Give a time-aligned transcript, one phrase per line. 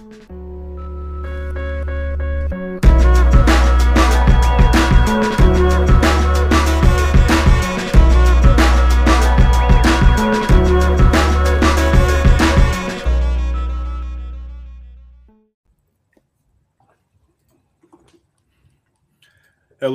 [0.00, 0.08] Hello,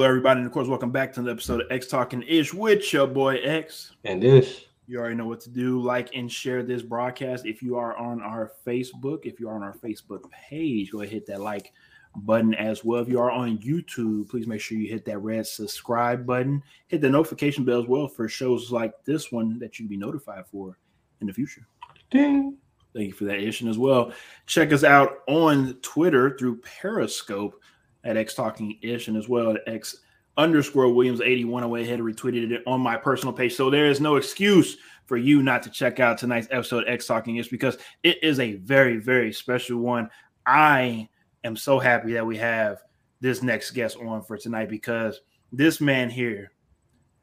[0.03, 3.07] everybody, and of course, welcome back to the episode of X Talking Ish with your
[3.07, 4.67] boy X and Ish.
[4.87, 5.81] You already know what to do.
[5.81, 7.45] Like and share this broadcast.
[7.45, 11.11] If you are on our Facebook, if you are on our Facebook page, go ahead
[11.11, 11.73] hit that like
[12.17, 13.01] button as well.
[13.01, 16.61] If you are on YouTube, please make sure you hit that red subscribe button.
[16.87, 19.97] Hit the notification bell as well for shows like this one that you can be
[19.97, 20.77] notified for
[21.21, 21.67] in the future.
[22.11, 22.57] Ding.
[22.93, 24.13] Thank you for that, Ish, as well.
[24.45, 27.61] Check us out on Twitter through Periscope
[28.05, 29.97] at X Talking Ish and as well at X
[30.37, 31.63] underscore Williams 81.
[31.63, 33.55] I went ahead retweeted it on my personal page.
[33.55, 37.37] So there is no excuse for you not to check out tonight's episode X Talking
[37.37, 40.09] Ish because it is a very, very special one.
[40.45, 41.09] I
[41.43, 42.81] am so happy that we have
[43.21, 46.51] this next guest on for tonight because this man here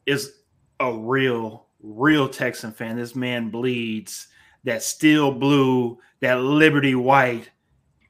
[0.07, 0.33] is
[0.81, 2.97] a real, real Texan fan.
[2.97, 4.29] This man bleeds
[4.65, 7.51] that steel blue, that Liberty white,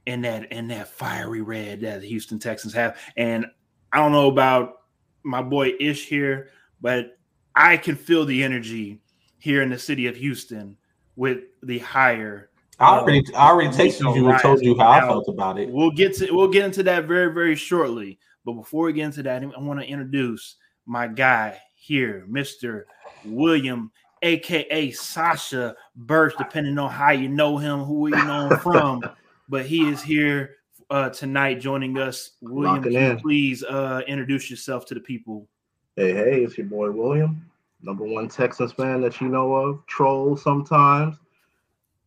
[0.07, 2.98] and that and that fiery red that the Houston Texans have.
[3.17, 3.47] And
[3.93, 4.82] I don't know about
[5.25, 6.48] my boy Ish here,
[6.81, 7.19] but
[7.55, 9.01] I can feel the energy
[9.39, 10.77] here in the city of Houston
[11.17, 12.51] with the hire.
[12.79, 15.59] I already, uh, I already texted you and told you how now, I felt about
[15.59, 15.69] it.
[15.69, 18.19] We'll get to we'll get into that very very shortly.
[18.45, 20.56] But before we get into that, I want to introduce
[20.87, 22.86] my guy here, Mister
[23.25, 23.92] William,
[24.23, 29.03] aka Sasha Burch, depending on how you know him, who you know him from.
[29.48, 30.57] but he is here
[30.93, 32.33] uh, tonight joining us.
[32.43, 35.48] William, please uh, introduce yourself to the people.
[35.97, 37.45] Hey, hey, it's your boy William,
[37.83, 39.87] number one Texas fan that you know of.
[39.87, 41.17] Troll sometimes.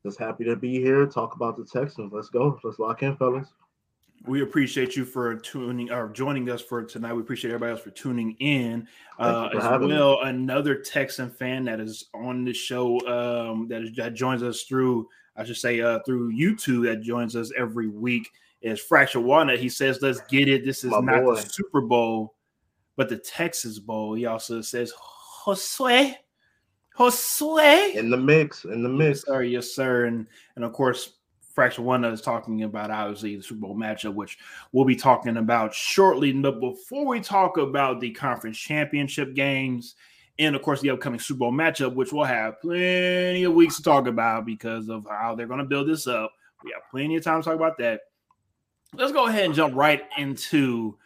[0.03, 1.07] Just happy to be here.
[1.07, 2.13] Talk about the Texans.
[2.13, 2.59] Let's go.
[2.63, 3.47] Let's lock in, fellas.
[4.27, 7.13] We appreciate you for tuning or joining us for tonight.
[7.13, 8.87] We appreciate everybody else for tuning in.
[9.17, 10.29] Uh, as well, me.
[10.29, 15.07] another Texan fan that is on the show um, that, is, that joins us through
[15.37, 18.31] I should say, uh, through YouTube that joins us every week
[18.65, 19.59] is Fracture Walnut.
[19.59, 20.65] He says, "Let's get it.
[20.65, 21.35] This is My not boy.
[21.35, 22.35] the Super Bowl,
[22.95, 24.91] but the Texas Bowl." He also says,
[25.45, 26.15] "Josue,
[26.97, 31.13] Josue in the mix, in the mix." Yes, sir, yes, sir, and and of course.
[31.53, 34.37] Fracture Walnut is talking about obviously the Super Bowl matchup, which
[34.73, 36.33] we'll be talking about shortly.
[36.33, 39.95] But before we talk about the conference championship games
[40.37, 43.83] and of course the upcoming Super Bowl matchup, which we'll have plenty of weeks to
[43.83, 46.33] talk about because of how they're going to build this up.
[46.65, 48.01] We have plenty of time to talk about that.
[48.97, 50.97] Let's go ahead and jump right into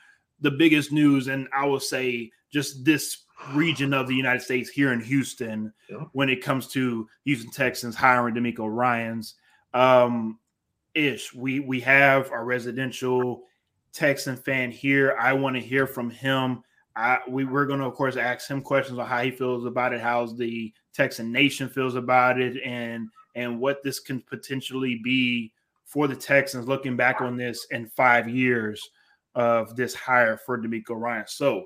[0.42, 4.92] the biggest news, and I will say just this region of the United States here
[4.94, 6.06] in Houston yeah.
[6.14, 9.36] when it comes to Houston Texans hiring DeMeco Ryans.
[9.74, 10.40] Um,
[10.94, 13.44] ish, we we have our residential
[13.94, 15.16] Texan fan here.
[15.20, 16.64] I want to hear from him
[17.00, 19.94] I, we we're going to, of course, ask him questions on how he feels about
[19.94, 25.54] it, how's the Texan Nation feels about it, and and what this can potentially be
[25.90, 28.92] for the Texans looking back on this in five years
[29.34, 31.26] of this hire for DeMeco Ryan.
[31.28, 31.66] So,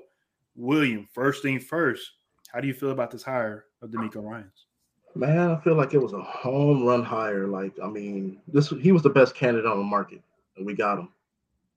[0.56, 2.12] William, first thing first,
[2.50, 4.66] how do you feel about this hire of DeMeco Ryans?
[5.14, 7.46] Man, I feel like it was a home run hire.
[7.46, 10.22] Like, I mean, this he was the best candidate on the market,
[10.56, 11.10] and we got him.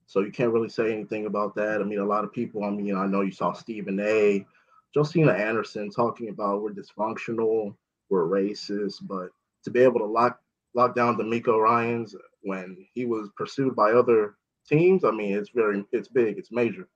[0.05, 1.81] So you can't really say anything about that.
[1.81, 4.45] I mean, a lot of people, I mean, I know you saw Stephen A,
[4.93, 7.75] Josina Anderson talking about we're dysfunctional,
[8.09, 9.31] we're racist, but
[9.63, 10.39] to be able to lock
[10.73, 12.15] lock down DeMeco Ryans
[12.47, 14.35] when he was pursued by other
[14.67, 16.87] teams, I mean, it's very it's big, it's major.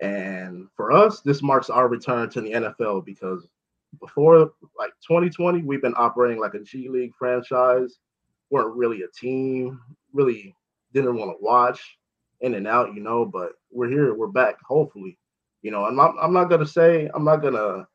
[0.00, 3.46] And for us, this marks our return to the NFL because
[4.00, 7.98] before like 2020, we've been operating like a G League franchise.
[8.50, 9.80] weren't really a team,
[10.12, 10.54] really
[10.92, 11.98] didn't want to watch
[12.40, 13.24] in and out, you know.
[13.24, 15.18] But we're here, we're back, hopefully,
[15.62, 15.84] you know.
[15.84, 17.86] I'm, not I'm not gonna say I'm not gonna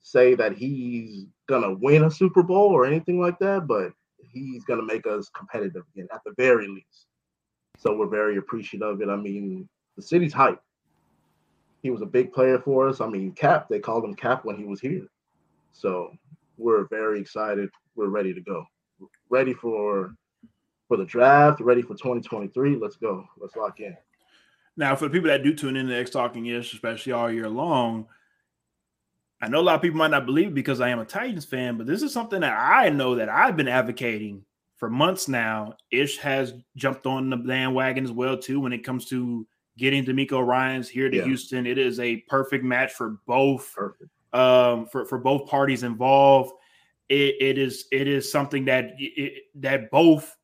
[0.00, 3.92] say that he's gonna win a Super Bowl or anything like that, but
[4.34, 7.06] he's gonna make us competitive again at the very least.
[7.78, 9.08] So we're very appreciative of it.
[9.08, 10.60] I mean, the city's hype.
[11.82, 13.00] He was a big player for us.
[13.00, 15.06] I mean, Cap, they called him Cap when he was here.
[15.72, 16.12] So
[16.56, 17.70] we're very excited.
[17.94, 18.64] We're ready to go.
[19.28, 20.14] Ready for
[20.88, 22.76] for the draft, ready for 2023.
[22.76, 23.26] Let's go.
[23.38, 23.96] Let's lock in.
[24.76, 27.48] Now, for the people that do tune in to X Talking Ish, especially all year
[27.48, 28.06] long,
[29.44, 31.44] I know a lot of people might not believe it because I am a Titans
[31.44, 34.42] fan, but this is something that I know that I've been advocating
[34.78, 35.74] for months now.
[35.90, 39.46] Ish has jumped on the bandwagon as well too when it comes to
[39.76, 41.24] getting DeMeco Ryans here to yeah.
[41.24, 41.66] Houston.
[41.66, 43.76] It is a perfect match for both
[44.32, 46.52] um for for both parties involved.
[47.10, 50.34] It, it is it is something that it, that both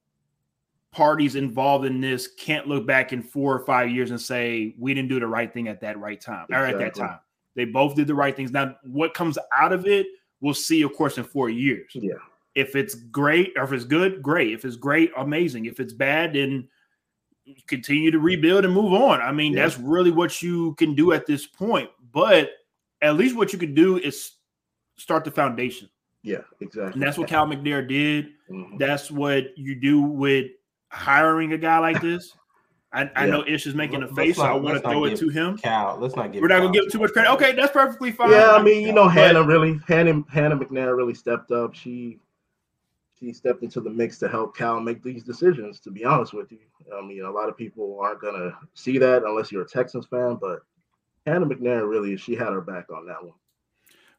[0.93, 4.93] parties involved in this can't look back in four or five years and say we
[4.93, 6.75] didn't do the right thing at that right time exactly.
[6.75, 7.19] or at that time.
[7.57, 8.53] They both did the right things.
[8.53, 10.07] Now, what comes out of it,
[10.41, 11.91] we'll see, of course, in four years.
[11.95, 12.15] Yeah.
[12.55, 14.53] If it's great or if it's good, great.
[14.53, 15.67] If it's great, amazing.
[15.67, 16.69] If it's bad, then
[17.67, 19.21] continue to rebuild and move on.
[19.21, 19.63] I mean, yeah.
[19.63, 21.91] that's really what you can do at this point.
[22.13, 22.51] But
[23.03, 24.33] at least what you can do is
[24.97, 25.89] start the foundation.
[26.23, 26.93] Yeah, exactly.
[26.93, 28.31] And that's what Cal McNair did.
[28.51, 28.77] Mm-hmm.
[28.77, 30.47] That's what you do with
[30.91, 32.37] hiring a guy like this.
[32.93, 35.17] I, I know Ish is making a face, not, so I want to throw it
[35.19, 35.57] to him.
[35.57, 36.43] Cal, let's not give.
[36.43, 37.31] We're not gonna give too much credit.
[37.35, 38.33] Okay, that's perfectly fine.
[38.33, 41.73] Yeah, I mean, you know, Hannah really, Hannah, Hannah McNair really stepped up.
[41.73, 42.19] She,
[43.19, 45.79] she stepped into the mix to help Cal make these decisions.
[45.81, 46.59] To be honest with you,
[46.93, 50.37] I mean, a lot of people aren't gonna see that unless you're a Texans fan,
[50.41, 50.63] but
[51.27, 53.35] Hannah McNair really, she had her back on that one.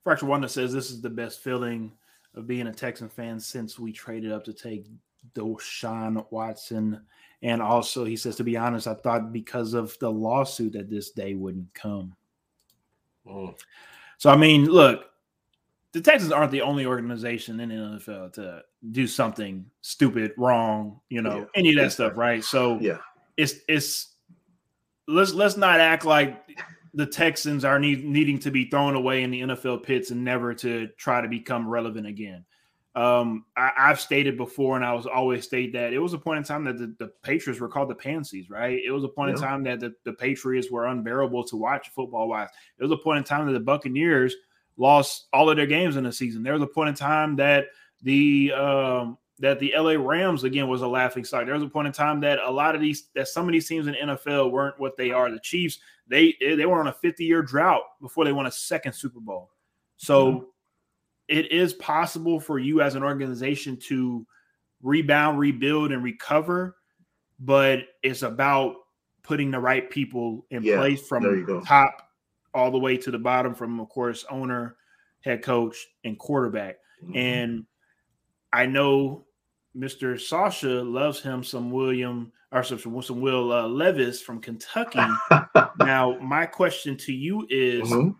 [0.03, 1.91] Fracture Wanda says this is the best feeling
[2.35, 4.87] of being a Texan fan since we traded up to take
[5.35, 7.01] Deshaun Watson.
[7.43, 11.11] And also, he says, to be honest, I thought because of the lawsuit that this
[11.11, 12.15] day wouldn't come.
[13.25, 13.55] Mm.
[14.17, 15.05] So, I mean, look,
[15.91, 18.61] the Texans aren't the only organization in the NFL to
[18.91, 21.45] do something stupid, wrong, you know, yeah.
[21.55, 22.43] any of that stuff, right?
[22.43, 22.97] So, yeah,
[23.37, 24.15] it's it's
[25.07, 26.47] let's let's not act like
[26.93, 30.53] the Texans are need, needing to be thrown away in the NFL pits and never
[30.55, 32.45] to try to become relevant again.
[32.93, 36.39] Um, I, have stated before, and I was always state that it was a point
[36.39, 38.81] in time that the, the Patriots were called the Pansies, right?
[38.85, 39.35] It was a point yeah.
[39.35, 42.49] in time that the, the Patriots were unbearable to watch football wise.
[42.77, 44.35] It was a point in time that the Buccaneers
[44.75, 46.43] lost all of their games in the season.
[46.43, 47.67] There was a point in time that
[48.01, 51.45] the um, that the LA Rams again was a laughing stock.
[51.45, 53.67] There was a point in time that a lot of these that some of these
[53.67, 55.31] teams in NFL weren't what they are.
[55.31, 58.93] The Chiefs, they they were on a 50 year drought before they won a second
[58.93, 59.49] Super Bowl.
[59.97, 60.45] So mm-hmm.
[61.31, 64.27] It is possible for you as an organization to
[64.83, 66.75] rebound, rebuild, and recover,
[67.39, 68.75] but it's about
[69.23, 72.09] putting the right people in yeah, place from top
[72.53, 74.75] all the way to the bottom, from of course owner,
[75.21, 76.79] head coach, and quarterback.
[77.01, 77.17] Mm-hmm.
[77.17, 77.65] And
[78.51, 79.25] I know
[79.75, 80.19] Mr.
[80.19, 84.99] Sasha loves him some William or some, some Will uh, Levis from Kentucky.
[85.79, 87.89] now, my question to you is.
[87.89, 88.19] Mm-hmm.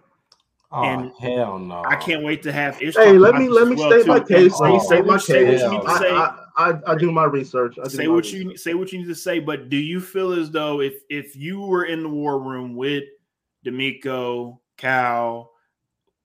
[0.73, 1.83] Oh, and hell no!
[1.85, 2.81] I can't wait to have.
[2.81, 4.57] Ish hey, let me let me well state my case.
[4.57, 5.62] Let me state my case.
[5.62, 7.75] I, I, I, do my research.
[7.75, 8.33] Do say my what research.
[8.33, 8.73] you say.
[8.73, 9.39] What you need to say.
[9.39, 13.03] But do you feel as though if if you were in the war room with
[13.65, 15.51] DeMeco, Cal,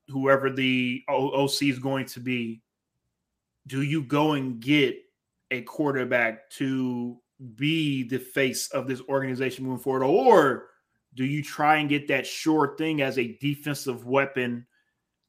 [0.08, 2.62] whoever the OC is going to be,
[3.66, 4.96] do you go and get
[5.50, 7.18] a quarterback to
[7.56, 10.04] be the face of this organization moving forward?
[10.04, 10.68] Or
[11.16, 14.66] do you try and get that sure thing as a defensive weapon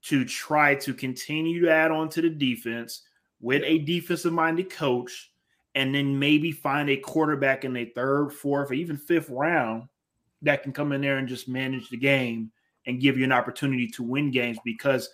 [0.03, 3.03] to try to continue to add on to the defense
[3.39, 5.31] with a defensive minded coach
[5.75, 9.83] and then maybe find a quarterback in a third, fourth, or even fifth round
[10.41, 12.51] that can come in there and just manage the game
[12.85, 15.09] and give you an opportunity to win games because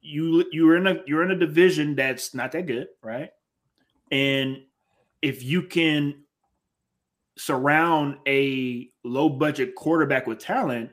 [0.00, 3.30] you you're in a you're in a division that's not that good, right?
[4.10, 4.62] And
[5.22, 6.24] if you can
[7.38, 10.90] surround a low budget quarterback with talent,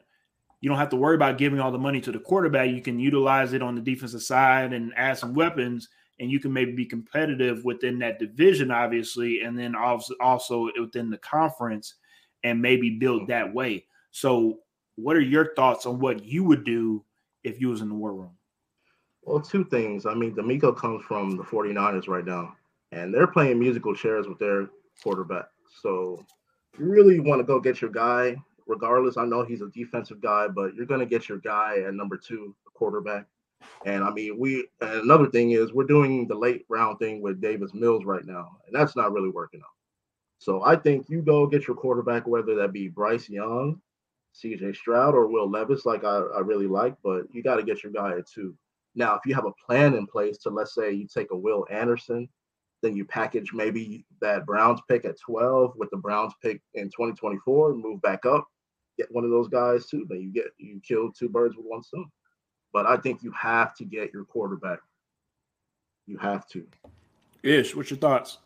[0.62, 2.70] you don't have to worry about giving all the money to the quarterback.
[2.70, 5.90] You can utilize it on the defensive side and add some weapons,
[6.20, 11.10] and you can maybe be competitive within that division, obviously, and then also, also within
[11.10, 11.96] the conference
[12.44, 13.86] and maybe build that way.
[14.12, 14.60] So,
[14.96, 17.04] what are your thoughts on what you would do
[17.44, 18.32] if you was in the war room?
[19.24, 20.06] Well, two things.
[20.06, 22.56] I mean, DeMeco comes from the 49ers right now
[22.92, 24.70] and they're playing musical chairs with their
[25.04, 25.46] quarterback.
[25.82, 26.26] So
[26.80, 28.36] you really want to go get your guy,
[28.68, 29.18] regardless.
[29.18, 32.18] I know he's a defensive guy, but you're going to get your guy at number
[32.18, 33.26] two, quarterback.
[33.86, 37.74] And I mean, we another thing is we're doing the late round thing with Davis
[37.74, 39.70] Mills right now, and that's not really working out.
[40.38, 43.82] So I think you go get your quarterback, whether that be Bryce Young,
[44.36, 47.84] CJ Stroud, or Will Levis, like I, I really like, but you got to get
[47.84, 48.56] your guy at two.
[48.94, 51.66] Now, if you have a plan in place to let's say you take a Will
[51.72, 52.30] Anderson
[52.86, 57.74] then you package maybe that Browns pick at 12 with the Browns pick in 2024,
[57.74, 58.48] move back up,
[58.98, 60.06] get one of those guys too.
[60.08, 62.06] Then you get you kill two birds with one stone.
[62.72, 64.80] But I think you have to get your quarterback.
[66.06, 66.68] You have to.
[67.42, 68.38] Ish, what's your thoughts?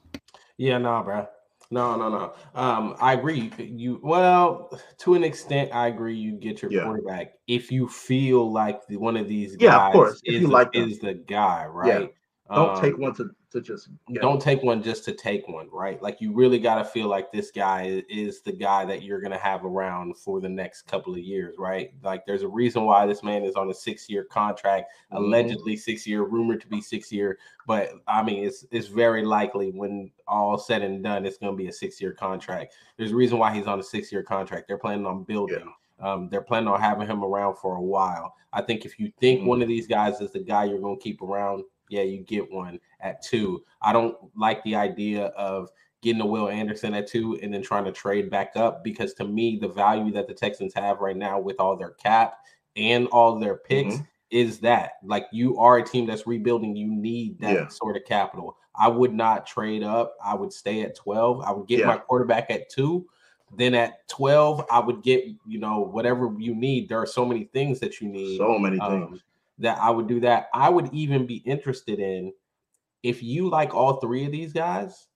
[0.58, 1.28] Yeah, nah, bro.
[1.72, 2.34] No, no, no.
[2.56, 3.52] Um, I agree.
[3.58, 6.16] You well, to an extent, I agree.
[6.16, 6.84] You get your yeah.
[6.84, 10.22] quarterback if you feel like the, one of these guys yeah, of course.
[10.24, 12.14] is, you like is the guy, right?
[12.52, 16.02] Don't um, take one to, to just don't take one just to take one, right?
[16.02, 19.38] Like you really got to feel like this guy is the guy that you're gonna
[19.38, 21.92] have around for the next couple of years, right?
[22.02, 25.24] Like there's a reason why this man is on a six year contract, mm-hmm.
[25.24, 27.38] allegedly six year, rumored to be six year,
[27.68, 31.68] but I mean it's it's very likely when all said and done, it's gonna be
[31.68, 32.74] a six year contract.
[32.98, 34.68] There's a reason why he's on a six year contract.
[34.68, 35.60] They're planning on building.
[35.60, 35.74] Yeah.
[36.02, 38.34] Um, they're planning on having him around for a while.
[38.54, 39.50] I think if you think mm-hmm.
[39.50, 42.52] one of these guys is the guy you're going to keep around, yeah, you get
[42.52, 43.64] one at two.
[43.82, 45.70] I don't like the idea of
[46.02, 49.26] getting a Will Anderson at two and then trying to trade back up because to
[49.26, 52.38] me, the value that the Texans have right now with all their cap
[52.76, 54.04] and all their picks mm-hmm.
[54.30, 56.76] is that like you are a team that's rebuilding.
[56.76, 57.68] You need that yeah.
[57.68, 58.58] sort of capital.
[58.76, 60.16] I would not trade up.
[60.24, 61.42] I would stay at 12.
[61.42, 61.88] I would get yeah.
[61.88, 63.06] my quarterback at two
[63.56, 66.90] then at 12, I would get, you know, whatever you need.
[66.90, 68.38] There are so many things that you need.
[68.38, 69.24] So many um, things.
[69.60, 70.48] That I would do that.
[70.54, 72.34] I would even be interested in
[73.04, 75.08] if you like all three of these guys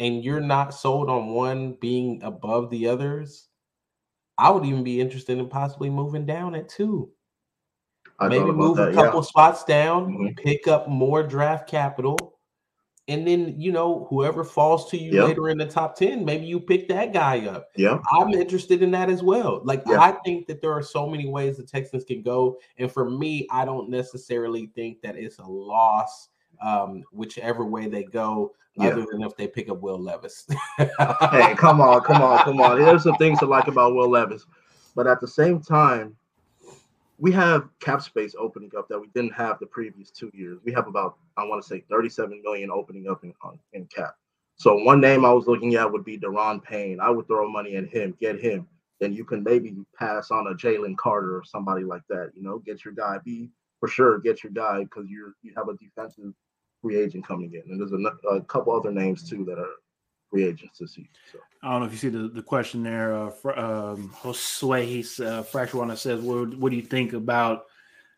[0.00, 3.48] and you're not sold on one being above the others,
[4.38, 7.10] I would even be interested in possibly moving down at two.
[8.18, 9.26] I Maybe move that, a couple yeah.
[9.26, 10.34] spots down, mm-hmm.
[10.36, 12.31] pick up more draft capital,
[13.08, 15.24] and then you know whoever falls to you yep.
[15.24, 17.68] later in the top 10 maybe you pick that guy up.
[17.76, 19.60] Yeah i'm interested in that as well.
[19.64, 20.00] Like yep.
[20.00, 22.58] i think that there are so many ways the texans can go.
[22.78, 26.28] And for me i don't necessarily think that it's a loss
[26.60, 28.88] um, whichever way they go yeah.
[28.88, 30.46] other than if they pick up will levis.
[30.78, 32.78] Hey come on come on come on.
[32.84, 34.46] There's some things to like about will levis.
[34.94, 36.16] But at the same time
[37.22, 40.58] we have cap space opening up that we didn't have the previous two years.
[40.64, 43.32] We have about I want to say 37 million opening up in
[43.72, 44.16] in cap.
[44.56, 46.98] So one name I was looking at would be Daron Payne.
[47.00, 48.66] I would throw money at him, get him.
[48.98, 52.32] Then you can maybe pass on a Jalen Carter or somebody like that.
[52.34, 53.18] You know, get your guy.
[53.24, 56.34] Be for sure get your guy because you're you have a defensive
[56.82, 59.74] free agent coming in, and there's a, a couple other names too that are
[60.32, 61.08] free agents this season.
[61.30, 61.38] So.
[61.62, 63.14] I don't know if you see the, the question there.
[63.14, 67.66] Uh, for, um, Josue, he's uh, fracture one says, what, what do you think about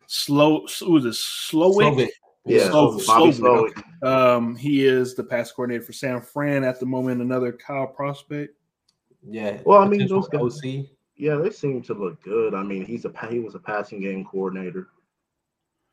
[0.07, 0.65] slow?
[0.79, 1.13] Who is it?
[1.13, 2.09] Slowik?
[2.47, 4.03] Yeah, Slow, Slowik.
[4.03, 7.21] Um, he is the pass coordinator for San Fran at the moment.
[7.21, 8.55] Another Kyle prospect.
[9.27, 9.57] Yeah.
[9.65, 10.59] Well, I mean, those guys.
[10.63, 10.85] OC.
[11.17, 12.53] Yeah, they seem to look good.
[12.53, 14.89] I mean, he's a he was a passing game coordinator.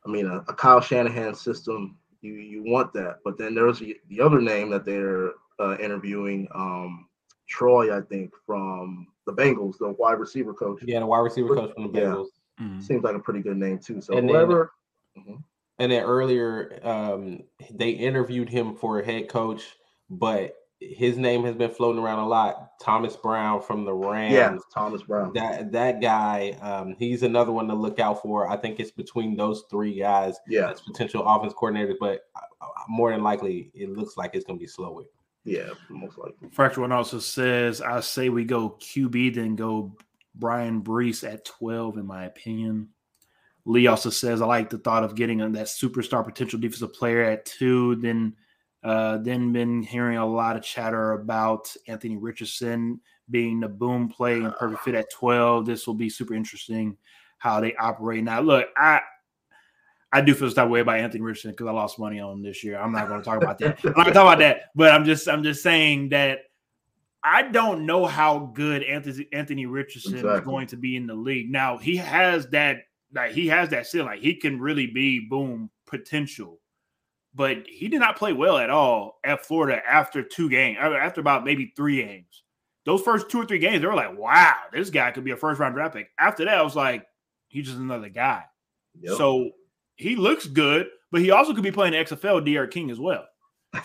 [0.04, 1.96] I mean, a, a Kyle Shanahan system.
[2.20, 6.48] You you want that, but then there's the, the other name that they're uh, interviewing
[6.54, 7.08] um,
[7.48, 10.82] Troy, I think, from the Bengals, the wide receiver coach.
[10.84, 12.28] Yeah, the wide receiver coach from the Bengals.
[12.58, 12.66] Yeah.
[12.66, 12.80] Mm-hmm.
[12.80, 14.00] Seems like a pretty good name too.
[14.00, 14.72] So and whoever.
[15.14, 15.40] Then, mm-hmm.
[15.78, 19.64] And then earlier, um, they interviewed him for a head coach,
[20.10, 22.78] but his name has been floating around a lot.
[22.80, 24.34] Thomas Brown from the Rams.
[24.34, 25.32] Yeah, Thomas Brown.
[25.32, 28.48] That that guy, um, he's another one to look out for.
[28.48, 30.36] I think it's between those three guys.
[30.46, 34.58] Yeah, as potential offense coordinators, but uh, more than likely, it looks like it's going
[34.58, 35.06] to be Slowik.
[35.44, 36.48] Yeah, most likely.
[36.50, 39.96] Fracture One also says, I say we go QB, then go
[40.34, 42.88] Bryan Bresee at 12, in my opinion.
[43.64, 47.44] Lee also says, I like the thought of getting that superstar potential defensive player at
[47.44, 47.96] two.
[47.96, 48.34] Then,
[48.82, 54.40] uh, then been hearing a lot of chatter about Anthony Richardson being the boom play
[54.40, 55.66] and perfect fit at 12.
[55.66, 56.96] This will be super interesting
[57.38, 58.24] how they operate.
[58.24, 59.00] Now, look, I
[60.12, 62.62] I do feel that way about Anthony Richardson because I lost money on him this
[62.62, 62.78] year.
[62.78, 63.78] I'm not going to talk about that.
[63.84, 64.64] I'm not going to talk about that.
[64.74, 66.40] But I'm just I'm just saying that
[67.24, 70.38] I don't know how good Anthony Anthony Richardson exactly.
[70.38, 71.50] is going to be in the league.
[71.50, 72.80] Now he has that
[73.14, 74.08] like he has that ceiling.
[74.08, 76.58] Like he can really be boom potential,
[77.34, 80.78] but he did not play well at all at Florida after two games.
[80.80, 82.42] Uh, after about maybe three games,
[82.84, 85.36] those first two or three games, they were like, "Wow, this guy could be a
[85.36, 87.06] first round draft pick." After that, I was like,
[87.48, 88.44] "He's just another guy."
[89.00, 89.16] Yep.
[89.16, 89.50] So
[90.02, 93.24] he looks good, but he also could be playing XFL D'Eriq King as well.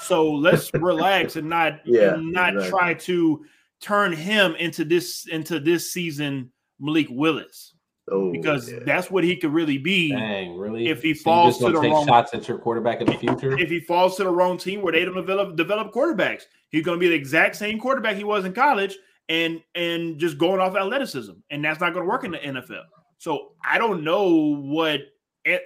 [0.01, 2.69] So let's relax and not yeah, and not exactly.
[2.69, 3.45] try to
[3.79, 7.73] turn him into this into this season Malik Willis.
[8.09, 8.79] Oh, because yeah.
[8.85, 10.11] that's what he could really be.
[10.11, 10.87] Dang, really?
[10.87, 13.57] If he so falls to the take wrong shots at your quarterback in the future,
[13.57, 16.97] if he falls to the wrong team where they don't develop develop quarterbacks, he's going
[16.97, 18.95] to be the exact same quarterback he was in college,
[19.27, 22.83] and and just going off athleticism, and that's not going to work in the NFL.
[23.17, 25.01] So I don't know what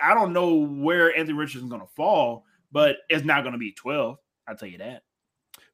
[0.02, 3.60] I don't know where Anthony Richardson is going to fall, but it's not going to
[3.60, 4.18] be 12.
[4.48, 5.04] I'll tell you that.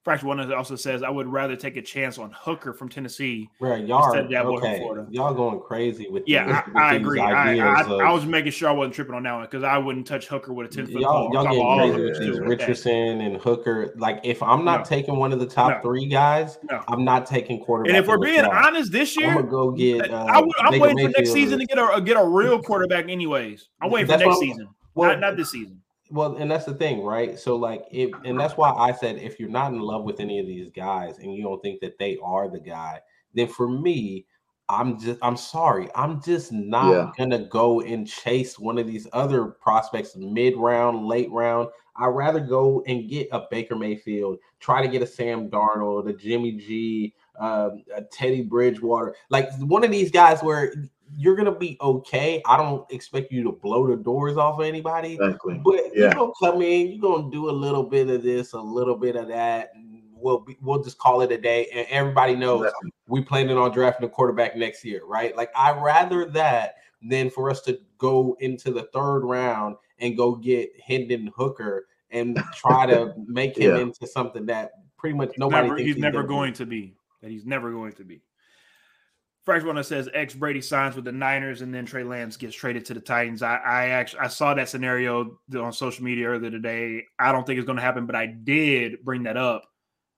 [0.07, 3.49] Fracture One also says, I would rather take a chance on Hooker from Tennessee.
[3.59, 4.81] Right, y'all are, okay.
[5.09, 6.63] Y'all going crazy with yeah.
[6.63, 7.19] These, I, I agree.
[7.19, 9.77] I, I, of, I, was making sure I wasn't tripping on that one because I
[9.77, 11.01] wouldn't touch Hooker with a ten foot.
[11.01, 13.93] Y'all, y'all getting crazy with these Richardson and Hooker.
[13.97, 14.85] Like if I'm not no.
[14.85, 15.81] taking one of the top no.
[15.81, 16.81] three guys, no.
[16.87, 17.89] I'm not taking quarterback.
[17.89, 20.09] And if we're being honest, this year I'm gonna go get.
[20.09, 20.37] Uh, I,
[20.69, 23.09] am waiting for next season to get a get a real quarterback.
[23.09, 26.73] Anyways, I'm waiting for next season, well, not, not this season Well, and that's the
[26.73, 27.37] thing, right?
[27.37, 30.39] So, like, if and that's why I said if you're not in love with any
[30.39, 33.01] of these guys and you don't think that they are the guy,
[33.33, 34.25] then for me,
[34.69, 37.11] I'm just I'm sorry, I'm just not Yeah.
[37.17, 41.69] gonna go and chase one of these other prospects mid round, late round.
[41.95, 46.13] I'd rather go and get a Baker Mayfield, try to get a Sam Darnold, a
[46.13, 50.73] Jimmy G, um, a Teddy Bridgewater, like one of these guys where
[51.15, 52.41] you're gonna be okay.
[52.45, 55.61] I don't expect you to blow the doors off of anybody, Exactly.
[55.63, 58.95] but you're gonna come in, you're gonna do a little bit of this, a little
[58.95, 59.71] bit of that.
[60.19, 62.91] We'll be, we'll just call it a day, and everybody knows Exactly.
[63.07, 65.35] we planning on drafting a quarterback next year, right?
[65.37, 70.35] Like I rather that than for us to go into the third round and go
[70.35, 73.81] get Hendon Hooker and try to make him Yeah.
[73.81, 76.33] into something that pretty much nobody never, thinks he's never gonna be.
[76.33, 76.95] going to be.
[77.21, 78.21] That he's never going to be.
[79.47, 82.53] First one that says ex Brady signs with the Niners and then Trey Lance gets
[82.53, 83.41] traded to the Titans.
[83.41, 87.05] I, I actually I saw that scenario on social media earlier today.
[87.17, 89.63] I don't think it's going to happen, but I did bring that up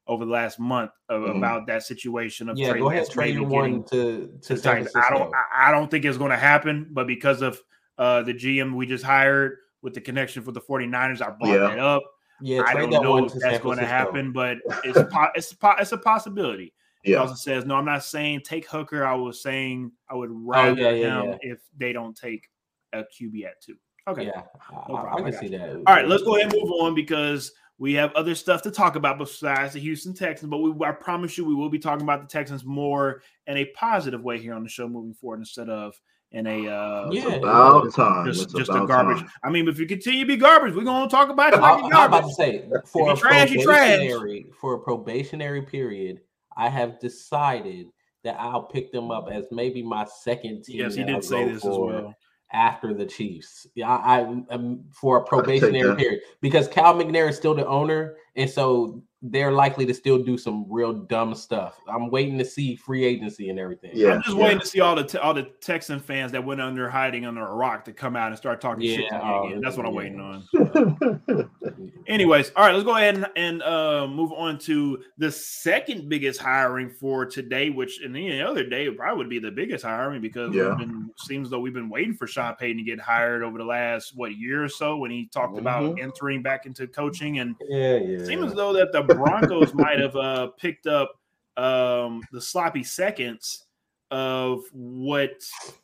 [0.08, 1.38] over the last month of, Mhm.
[1.38, 4.58] about that situation of Yeah, Trey go ahead, Lance trade maybe one to to to
[4.60, 4.96] Titans.
[4.96, 7.62] I don't I, don't think it's going to happen, but because of
[8.00, 11.58] uh, the GM we just hired with the connection for the 49ers, I brought Yeah.
[11.68, 12.02] that up.
[12.42, 15.92] Yeah, I don't know if that's going to happen, but it's po- it's po- it's
[15.92, 16.74] a possibility.
[17.04, 17.18] It Yeah.
[17.18, 17.76] also says no.
[17.76, 19.06] I'm not saying take Hooker.
[19.06, 21.38] I was saying I would rather Oh, yeah, yeah, him yeah.
[21.54, 22.48] if they don't take
[22.94, 23.76] a QB at two.
[24.08, 24.26] Okay.
[24.26, 25.08] Yeah, I, No I- problem.
[25.08, 25.70] I I can got see that.
[25.76, 26.08] All right.
[26.08, 29.74] Let's go ahead and move on because we have other stuff to talk about besides
[29.74, 30.50] the Houston Texans.
[30.50, 33.66] But we, I promise you, we will be talking about the Texans more in a
[33.68, 35.94] positive way here on the show moving forward instead of
[36.32, 37.36] in a uh, Yeah.
[37.36, 38.26] About time.
[38.26, 39.20] just it's just a garbage.
[39.20, 39.30] time.
[39.44, 41.84] I mean, if you continue to be garbage, we're gonna talk about you I, like
[41.86, 43.92] I'm you're about to say for you a trash, you trash.
[43.98, 46.22] probationary for a probationary period,
[46.60, 47.88] I have decided
[48.26, 50.82] that I'll pick them up as maybe my second team.
[50.82, 52.14] Yes, he did say this as well.
[52.52, 57.30] After the Chiefs, yeah, I, I am um, for a probationary period because Cal McNair
[57.30, 61.78] is still the owner, and so they're likely to still do some real dumb stuff.
[61.90, 63.92] I'm waiting to see free agency and everything.
[63.94, 64.14] Yeah.
[64.14, 64.44] I'm just yeah.
[64.44, 67.54] waiting to see all the all the Texan fans that went under hiding under a
[67.54, 69.62] rock to come out and start talking shit to Yeah, me oh, again.
[69.62, 69.98] That's what I'm yeah.
[69.98, 71.50] waiting on.
[72.08, 76.40] Anyways, all right, let's go ahead and, and uh, move on to the second biggest
[76.40, 80.22] hiring for today, which in any other day it probably would be the biggest hiring
[80.22, 80.70] because Yeah.
[80.70, 83.66] we've been seems though we've been waiting for Sean Payton to get hired over the
[83.66, 86.04] last what year or so when he talked about Mm-hmm.
[86.04, 88.19] entering back into coaching and yeah, yeah.
[88.20, 91.20] It seems as though that the Broncos might have uh, picked up
[91.58, 93.66] um, the sloppy seconds
[94.12, 95.32] of what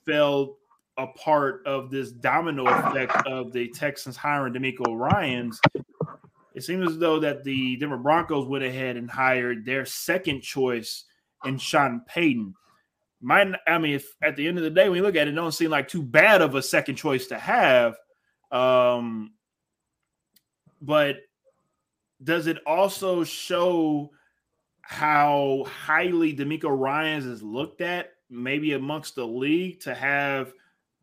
[0.06, 0.58] fell
[0.98, 5.60] apart of this domino effect of the Texans hiring DeMeco Ryans.
[6.54, 11.04] It seems as though that the Denver Broncos went ahead and hired their second choice
[11.44, 12.54] in Sean Payton.
[13.22, 15.32] Mine, I mean, if at the end of the day, when you look at it,
[15.32, 17.96] it don't seem like too bad of a second choice to have.
[18.52, 19.34] Um,
[20.82, 21.18] but
[22.24, 24.12] does it also show
[24.82, 30.54] how highly DeMeco Ryans is looked at, maybe amongst the league, to have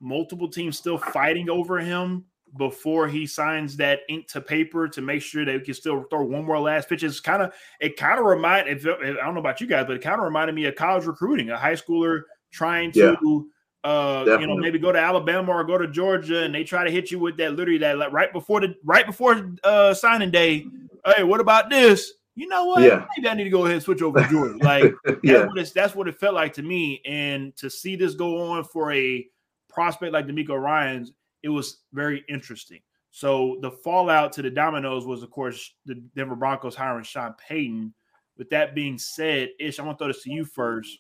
[0.01, 2.25] multiple teams still fighting over him
[2.59, 6.23] before he signs that ink to paper to make sure that he can still throw
[6.23, 7.03] one more last pitch?
[7.03, 8.69] It's kind of it kind of remind.
[8.69, 11.07] If, I don't know about you guys, but it kind of reminded me of college
[11.07, 13.19] recruiting, a high schooler trying to.
[13.23, 13.41] Yeah.
[13.85, 16.91] Uh, you know, maybe go to Alabama or go to Georgia, and they try to
[16.91, 20.67] hit you with that literally that like right before the right before uh signing day.
[21.05, 22.13] Hey, what about this?
[22.35, 22.83] You know what?
[22.83, 23.05] Yeah.
[23.17, 24.57] Maybe I need to go ahead and switch over to Georgia.
[24.65, 25.33] Like yeah.
[25.33, 27.03] that's what it's that's what it felt like to me.
[27.05, 29.27] And to see this go on for a
[29.69, 32.81] prospect like DeMeco Ryan's, it was very interesting.
[33.11, 37.93] So the fallout to the dominoes was, of course, the Denver Broncos hiring Sean Payton.
[38.39, 40.99] With that being said, Ish, I'm gonna throw this to you first.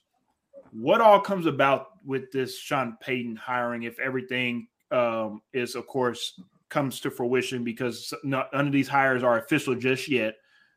[0.72, 6.40] What all comes about with this Sean Payton hiring if everything um, is, of course,
[6.70, 10.36] comes to fruition because no- none of these hires are official just yet.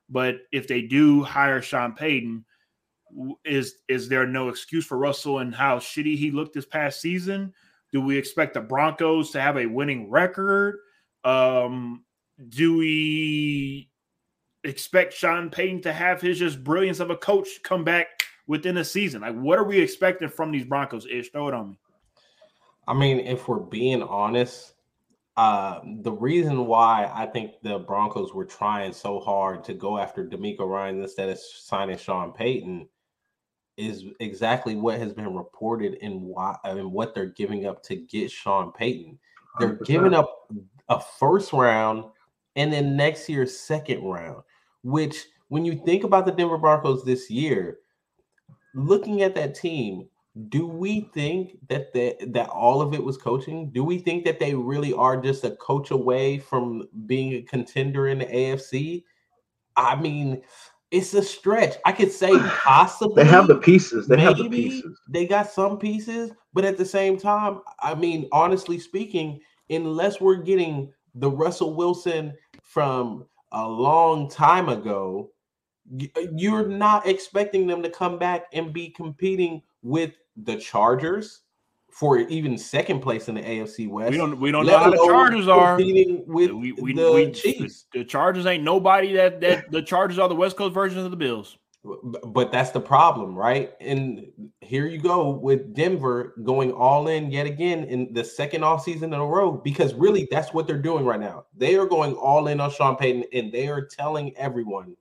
[0.10, 2.46] But if they do hire Sean Payton,
[3.46, 7.54] is is there no excuse for Russell and how shitty he looked this past season?
[7.92, 10.80] Do we expect the Broncos to have a winning record?
[11.24, 12.04] Um,
[12.50, 13.90] do we
[14.66, 18.15] expect Sean Payton to have his just brilliance of a coach come back
[18.48, 19.22] within a season?
[19.22, 21.06] Like, what are we expecting from these Broncos?
[21.06, 21.80] Ish, throw it on me.
[22.88, 24.74] I mean, if we're being honest,
[25.38, 30.26] uh, the reason why I think the Broncos were trying so hard to go after
[30.26, 32.88] DeMeco Ryan instead of signing Sean Payton
[33.78, 38.32] is exactly what has been reported in why and what they're giving up to get
[38.32, 39.20] Sean Payton.
[39.60, 39.86] They're 100%.
[39.86, 40.50] giving up
[40.88, 42.06] a first round
[42.56, 44.44] and then next year's second round,
[44.84, 47.80] which when you think about the Denver Broncos this year,
[48.76, 50.08] looking at that team,
[50.50, 53.72] do we think that the, that all of it was coaching?
[53.72, 58.10] Do we think that they really are just a coach away from being a contender
[58.10, 59.04] in the AFC?
[59.78, 60.42] I mean,
[60.92, 61.76] it's a stretch.
[61.86, 64.08] I could say possibly they have the pieces.
[64.08, 65.00] They have the pieces.
[65.08, 70.36] They got some pieces, but at the same time, I mean, honestly speaking, unless we're
[70.36, 75.32] getting the Russell Wilson from a long time ago,
[75.94, 81.42] Uh, you're not expecting them to come back and be competing with the Chargers
[81.92, 84.12] for even second place in the AFC West.
[84.12, 85.78] We don't we don't know how the Chargers are.
[85.78, 87.86] With we, we, the we, Chiefs.
[87.94, 91.12] The, the Chargers ain't nobody that that the Chargers are the West Coast version of
[91.12, 91.58] the Bills.
[92.26, 93.74] But that's the problem, right?
[93.80, 94.26] And
[94.60, 99.14] here you go with Denver going all in yet again in the second off season
[99.14, 101.46] in a row because really that's what they're doing right now.
[101.56, 104.98] They are going all in on Sean Payton and they are telling everyone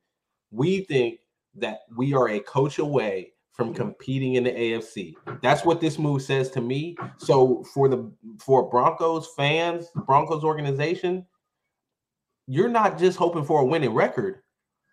[0.55, 1.19] we think
[1.57, 3.77] that we are a coach away from mm-hmm.
[3.77, 5.15] competing in the AFC.
[5.43, 6.97] That's what this move says to me.
[7.19, 11.27] So for the for Broncos fans, Broncos organization,
[12.47, 14.41] you're not just hoping for a winning record.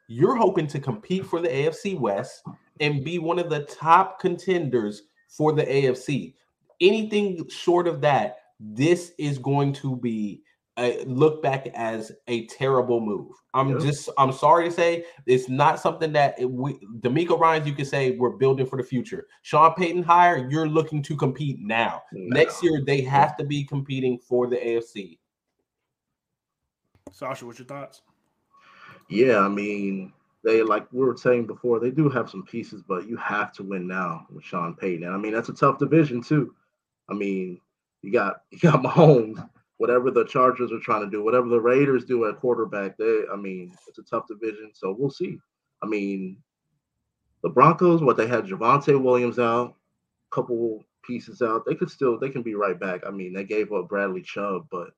[0.07, 2.43] You're hoping to compete for the AFC West
[2.79, 6.33] and be one of the top contenders for the AFC.
[6.81, 10.43] Anything short of that, this is going to be
[10.77, 13.31] uh, look back as a terrible move.
[13.53, 17.73] I'm just I'm sorry to say it's not something that it, we DeMeco Ryans you
[17.73, 19.27] can say we're building for the future.
[19.41, 22.03] Sean Payton hire you're looking to compete now.
[22.13, 22.37] No.
[22.37, 25.17] Next year they have to be competing for the AFC.
[27.11, 28.01] Sasha, what's your thoughts?
[29.09, 33.07] Yeah, I mean they like we were saying before they do have some pieces, but
[33.07, 35.03] you have to win now with Sean Payton.
[35.03, 36.55] And I mean that's a tough division too.
[37.09, 37.59] I mean
[38.01, 39.45] you got you got Mahomes
[39.81, 43.35] whatever the Chargers are trying to do, whatever the Raiders do at quarterback, they I
[43.35, 45.39] mean, it's a tough division, so we'll see.
[45.81, 46.37] I mean,
[47.41, 49.73] the Broncos, what they had Javonte Williams out,
[50.31, 53.01] a couple pieces out, they could still they can be right back.
[53.07, 54.91] I mean, they gave up Bradley Chubb, but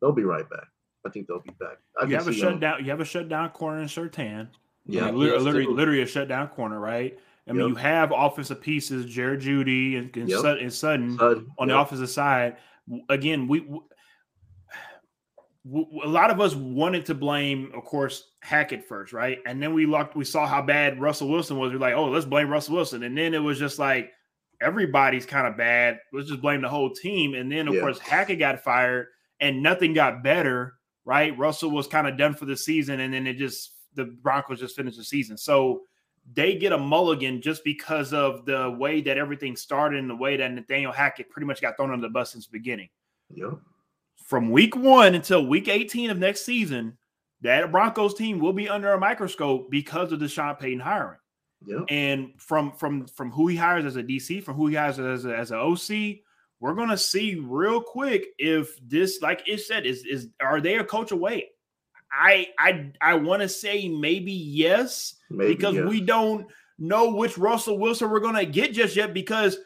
[0.00, 0.66] they'll be right back.
[1.06, 1.78] I think they'll be back.
[1.96, 2.84] I you have a shutdown.
[2.84, 4.48] You have a shutdown corner in Surtain.
[4.86, 7.16] Yeah, like, literally, literally, literally, a shutdown corner, right?
[7.48, 7.68] I mean, yep.
[7.68, 10.40] you have offensive pieces, Jerry Jeudy and, and, yep.
[10.40, 11.76] Sutton, and Sutton, Sutton, on yep.
[11.76, 12.56] the offensive side.
[13.08, 13.68] Again, we
[15.72, 19.38] a lot of us wanted to blame, of course, Hackett first, right?
[19.46, 21.72] And then we looked, we saw how bad Russell Wilson was.
[21.72, 23.02] We're like, oh, let's blame Russell Wilson.
[23.02, 24.12] And then it was just like
[24.60, 25.98] everybody's kind of bad.
[26.12, 27.34] Let's just blame the whole team.
[27.34, 27.80] And then, of yeah.
[27.80, 29.08] course, Hackett got fired
[29.40, 30.74] and nothing got better,
[31.04, 31.36] right?
[31.36, 34.76] Russell was kind of done for the season, and then it just the Broncos just
[34.76, 35.36] finished the season.
[35.36, 35.82] So
[36.32, 40.36] they get a mulligan just because of the way that everything started and the way
[40.36, 42.88] that Nathaniel Hackett pretty much got thrown under the bus since the beginning.
[43.32, 43.52] Yeah
[44.26, 46.98] from week one until week 18 of next season,
[47.42, 51.18] that Broncos team will be under a microscope because of the Sean Payton hiring.
[51.64, 51.84] Yep.
[51.88, 55.24] And from from from who he hires as a DC, from who he hires as
[55.24, 56.18] a, as an OC,
[56.58, 60.84] we're gonna see real quick if this, like it said, is is are they a
[60.84, 61.46] coach away?
[62.12, 65.88] I I I want to say maybe yes, maybe because yes.
[65.88, 66.46] we don't
[66.78, 69.56] know which Russell Wilson we're gonna get just yet because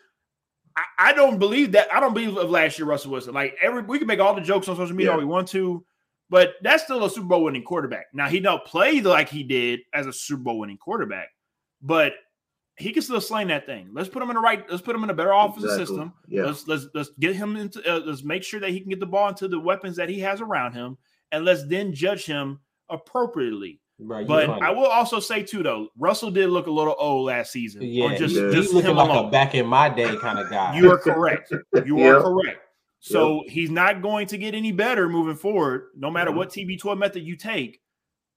[0.98, 1.92] I, don't believe that.
[1.92, 3.34] I don't believe of last year Russell Wilson.
[3.34, 5.14] Like every we can make all the jokes on social media yeah.
[5.14, 5.84] all we want to,
[6.28, 8.06] but that's still a Super Bowl winning quarterback.
[8.12, 11.28] Now he don't play like he did as a Super Bowl winning quarterback,
[11.82, 12.14] but
[12.76, 13.90] he can still sling that thing.
[13.92, 14.64] Let's put him in the right.
[14.70, 15.86] Let's put him in a better offensive exactly.
[15.86, 16.12] system.
[16.28, 16.44] Yeah.
[16.44, 17.80] Let's let's let's get him into.
[17.88, 20.20] Uh, let's make sure that he can get the ball into the weapons that he
[20.20, 20.96] has around him,
[21.32, 23.79] and let's then judge him appropriately.
[24.02, 27.52] Right, but I will also say too, though, Russell did look a little old last
[27.52, 27.82] season.
[27.82, 28.42] Yeah, just, yeah.
[28.50, 29.26] just he's looking like alone.
[29.26, 30.76] a back in my day kind of guy.
[30.76, 31.52] You are correct.
[31.84, 32.16] You yep.
[32.16, 32.60] are correct.
[33.00, 33.50] So yep.
[33.50, 36.38] he's not going to get any better moving forward, no matter mm-hmm.
[36.38, 37.80] what TB12 method you take.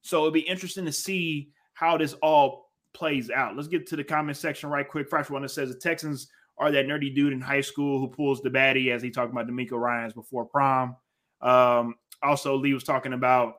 [0.01, 3.55] So it'll be interesting to see how this all plays out.
[3.55, 5.09] Let's get to the comment section right quick.
[5.09, 8.41] First one that says the Texans are that nerdy dude in high school who pulls
[8.41, 10.95] the baddie, as he talked about DeMeco Ryans before prom.
[11.41, 13.55] Um, also, Lee was talking about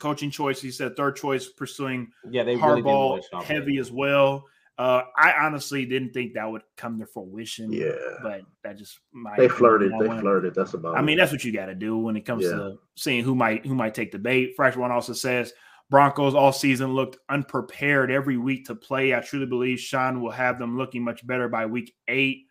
[0.00, 0.60] coaching choice.
[0.60, 4.44] He said third choice pursuing yeah, they Harbaugh really heavy as well.
[4.78, 7.70] Uh, I honestly didn't think that would come to fruition.
[7.70, 9.92] Yeah, but that just might they flirted.
[9.92, 10.54] They flirted.
[10.54, 10.96] That's about.
[10.96, 12.52] I mean, that's what you got to do when it comes yeah.
[12.52, 14.54] to seeing who might who might take the bait.
[14.56, 15.52] Fresh one also says
[15.90, 19.14] Broncos all season looked unprepared every week to play.
[19.14, 22.46] I truly believe Sean will have them looking much better by week eight.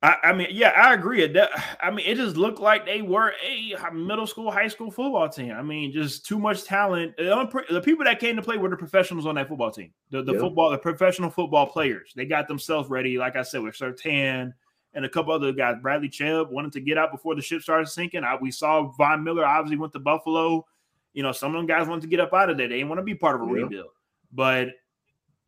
[0.00, 1.24] I, I, mean, yeah, I agree.
[1.80, 5.52] I mean, it just looked like they were a middle school, high school football team.
[5.52, 7.16] I mean, just too much talent.
[7.16, 9.92] The people that came to play were the professionals on that football team.
[10.10, 10.40] The, the yep.
[10.40, 12.12] football, the professional football players.
[12.14, 13.18] They got themselves ready.
[13.18, 14.52] Like I said, with Surtain
[14.94, 15.76] and a couple other guys.
[15.82, 18.24] Bradley Chubb wanted to get out before the ship started sinking.
[18.24, 20.64] I, we saw Von Miller obviously went to Buffalo.
[21.12, 22.68] You know, some of them guys wanted to get up out of there.
[22.68, 23.64] They didn't want to be part of a yep.
[23.64, 23.90] rebuild.
[24.32, 24.68] But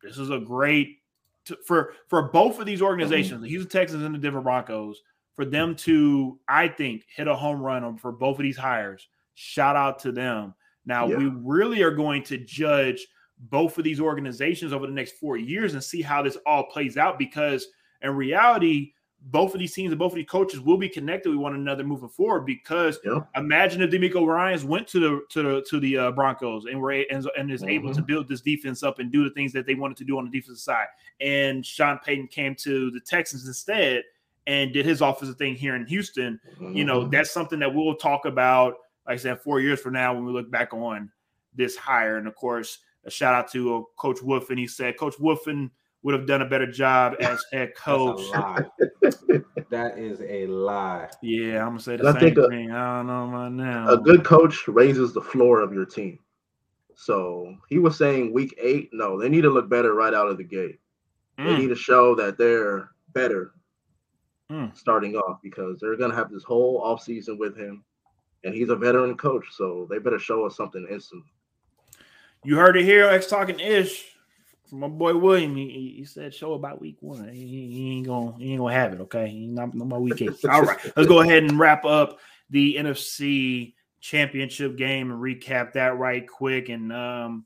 [0.03, 1.00] this is a great
[1.45, 2.87] to, for for both of these mm-hmm.
[2.87, 5.01] organizations, the Houston Texans and the Denver Broncos,
[5.35, 9.07] for them to, I think, hit a home run for both of these hires.
[9.35, 10.53] Shout out to them.
[10.85, 11.17] Now yeah.
[11.17, 15.73] we really are going to judge both of these organizations over the next four years
[15.73, 17.67] and see how this all plays out because
[18.01, 18.93] in reality
[19.25, 21.83] both of these teams and both of these coaches will be connected with one another
[21.83, 22.45] moving forward.
[22.45, 22.99] Because
[23.35, 26.91] imagine if DeMeco Ryans went to the to the to the uh, Broncos and were
[26.91, 27.69] and, and is mm-hmm.
[27.69, 30.17] able to build this defense up and do the things that they wanted to do
[30.17, 30.87] on the defensive side,
[31.19, 34.03] and Sean Payton came to the Texans instead
[34.47, 36.39] and did his offensive thing here in Houston.
[36.53, 36.75] Mm-hmm.
[36.75, 37.11] You know, mm-hmm.
[37.11, 40.31] that's something that we'll talk about, like I said, four years from now when we
[40.31, 41.11] look back on
[41.53, 42.17] this hire.
[42.17, 44.57] And of course, a shout out to uh, Coach Wolfen.
[44.57, 45.69] He said Coach Wolfen
[46.03, 48.21] would have done a better job as head coach.
[49.69, 51.09] that is a lie.
[51.21, 52.71] Yeah, I'm gonna say the and same I thing.
[52.71, 53.89] A, I don't know about now.
[53.89, 56.19] A good coach raises the floor of your team.
[56.95, 60.37] So he was saying week eight, no, they need to look better right out of
[60.37, 60.79] the gate.
[61.39, 61.45] Mm.
[61.45, 63.53] They need to show that they're better
[64.51, 64.75] mm.
[64.77, 67.83] starting off because they're gonna have this whole offseason with him.
[68.43, 71.23] And he's a veteran coach, so they better show us something instant.
[72.43, 74.10] You heard it here, X talking ish
[74.71, 75.55] my boy William.
[75.55, 77.27] He, he said show about week one.
[77.29, 79.01] He, he, ain't gonna he ain't gonna have it.
[79.01, 80.45] Okay, he not no more week eight.
[80.45, 85.97] All right, let's go ahead and wrap up the NFC Championship game and recap that
[85.97, 86.69] right quick.
[86.69, 87.45] And um,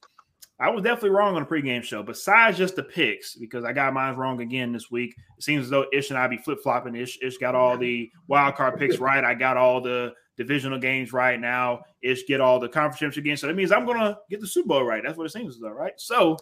[0.59, 2.01] I was definitely wrong on the pregame show.
[2.01, 5.15] Besides just the picks, because I got mine wrong again this week.
[5.37, 6.95] It seems as though Ish and I be flip flopping.
[6.95, 9.23] Ish, Ish got all the wild card picks right.
[9.23, 11.81] I got all the divisional games right now.
[12.01, 13.41] Ish get all the conference championship games.
[13.41, 15.03] So that means I'm gonna get the Super Bowl right.
[15.03, 15.93] That's what it seems as though, right?
[15.97, 16.37] So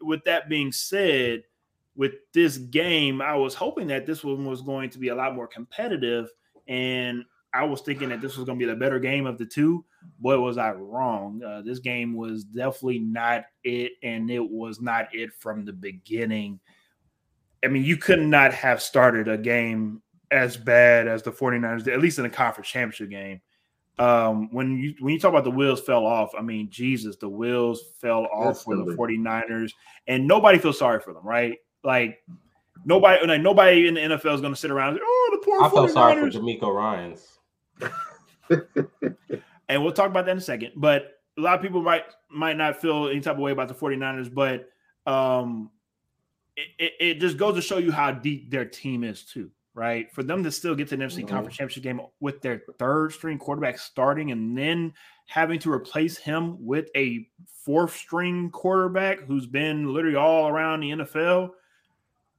[0.00, 1.42] with that being said,
[1.96, 5.34] with this game, I was hoping that this one was going to be a lot
[5.34, 6.28] more competitive,
[6.66, 9.46] and I was thinking that this was going to be the better game of the
[9.46, 9.84] two.
[10.18, 11.42] Boy, was I wrong.
[11.42, 16.58] Uh, this game was definitely not it, and it was not it from the beginning.
[17.64, 22.00] I mean, you could not have started a game as bad as the 49ers at
[22.00, 23.40] least in a conference championship game
[23.98, 27.28] um, when you when you talk about the wheels fell off, I mean, Jesus, the
[27.28, 29.70] wheels fell off for the 49ers,
[30.06, 31.58] and nobody feels sorry for them, right?
[31.84, 32.18] Like
[32.84, 34.90] nobody, like nobody in the NFL is going to sit around.
[34.90, 35.62] And say, oh, the poor.
[35.62, 37.38] I felt sorry for DeMeco Ryans.
[39.68, 40.72] and we'll talk about that in a second.
[40.76, 43.74] But a lot of people might might not feel any type of way about the
[43.74, 44.70] 49ers, but
[45.10, 45.70] um,
[46.56, 50.10] it, it, it just goes to show you how deep their team is too right?
[50.12, 51.28] For them to still get to the NFC mm-hmm.
[51.28, 54.92] Conference Championship game with their third string quarterback starting and then
[55.26, 57.26] having to replace him with a
[57.64, 61.50] fourth string quarterback who's been literally all around the NFL.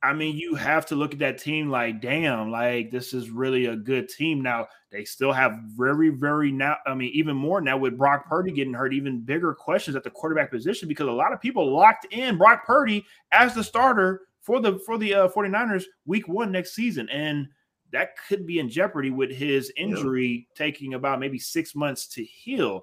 [0.04, 3.66] I mean, you have to look at that team like, damn, like this is really
[3.66, 4.42] a good team.
[4.42, 6.78] Now they still have very, very now.
[6.86, 10.12] I mean, even more now with Brock Purdy getting hurt, even bigger questions at the
[10.12, 14.62] quarterback position because a lot of people locked in Brock Purdy as the starter for
[14.62, 17.10] the for the uh, 49ers week one next season.
[17.10, 17.48] And
[17.92, 20.66] that could be in jeopardy with his injury yeah.
[20.66, 22.82] taking about maybe six months to heal.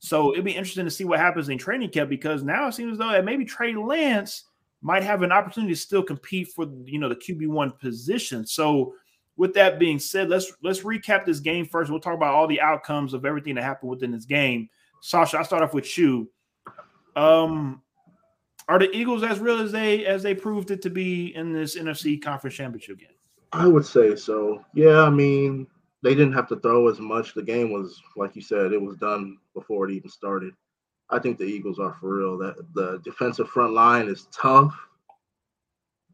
[0.00, 2.92] So it'd be interesting to see what happens in training camp because now it seems
[2.92, 4.44] as though that maybe Trey Lance
[4.82, 8.46] might have an opportunity to still compete for you know the QB one position.
[8.46, 8.94] So
[9.36, 11.90] with that being said, let's let's recap this game first.
[11.90, 14.68] We'll talk about all the outcomes of everything that happened within this game.
[15.00, 16.28] Sasha, I start off with you.
[17.16, 17.82] Um,
[18.68, 21.76] are the Eagles as real as they as they proved it to be in this
[21.76, 23.08] NFC Conference Championship game?
[23.52, 24.64] I would say so.
[24.74, 25.66] Yeah, I mean,
[26.02, 27.34] they didn't have to throw as much.
[27.34, 30.52] The game was, like you said, it was done before it even started.
[31.10, 32.36] I think the Eagles are for real.
[32.38, 34.76] That the defensive front line is tough.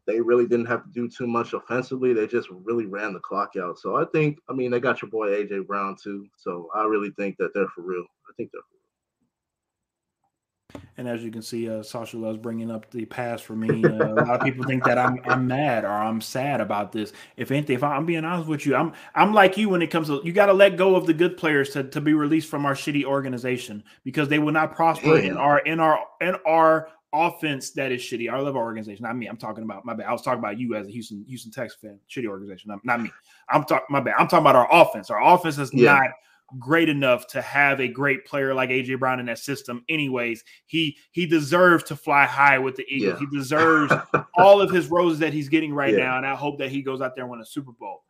[0.07, 2.13] They really didn't have to do too much offensively.
[2.13, 3.79] They just really ran the clock out.
[3.79, 6.27] So I think, I mean, they got your boy AJ Brown too.
[6.37, 8.05] So I really think that they're for real.
[8.29, 8.61] I think they're
[10.97, 13.83] and as you can see, uh, Sasha loves bringing up the past for me.
[13.83, 17.13] Uh, a lot of people think that I'm I'm mad or I'm sad about this.
[17.37, 20.07] If anything, if I'm being honest with you, I'm I'm like you when it comes
[20.07, 22.65] to you got to let go of the good players to, to be released from
[22.65, 27.71] our shitty organization because they will not prosper in our in our in our offense
[27.71, 28.31] that is shitty.
[28.31, 29.27] Our level organization, not me.
[29.27, 30.07] I'm talking about my bad.
[30.07, 31.99] I was talking about you as a Houston Houston Texas fan.
[32.09, 33.11] Shitty organization, not, not me.
[33.49, 34.15] I'm talking my bad.
[34.17, 35.09] I'm talking about our offense.
[35.09, 35.93] Our offense is yeah.
[35.93, 36.11] not
[36.59, 39.83] great enough to have a great player like AJ Brown in that system.
[39.89, 43.19] Anyways, he he deserves to fly high with the Eagles.
[43.19, 43.27] Yeah.
[43.29, 43.93] He deserves
[44.37, 46.03] all of his roses that he's getting right yeah.
[46.03, 48.03] now, and I hope that he goes out there and win a Super Bowl.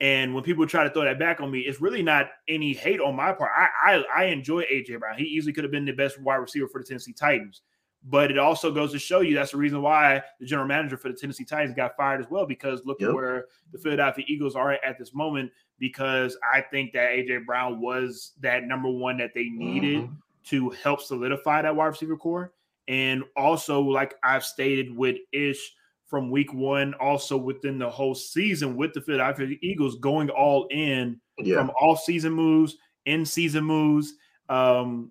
[0.00, 3.00] And when people try to throw that back on me, it's really not any hate
[3.00, 3.50] on my part.
[3.56, 5.18] I I, I enjoy AJ Brown.
[5.18, 7.62] He easily could have been the best wide receiver for the Tennessee Titans.
[8.08, 11.08] But it also goes to show you that's the reason why the general manager for
[11.08, 13.10] the Tennessee Titans got fired as well, because look yep.
[13.10, 15.50] at where the Philadelphia Eagles are at this moment.
[15.78, 20.14] Because I think that AJ Brown was that number one that they needed mm-hmm.
[20.44, 22.52] to help solidify that wide receiver core.
[22.88, 25.74] And also, like I've stated with Ish
[26.06, 31.20] from week one, also within the whole season with the Philadelphia Eagles going all in
[31.38, 31.56] yeah.
[31.56, 34.14] from off season moves, in season moves.
[34.48, 35.10] Um,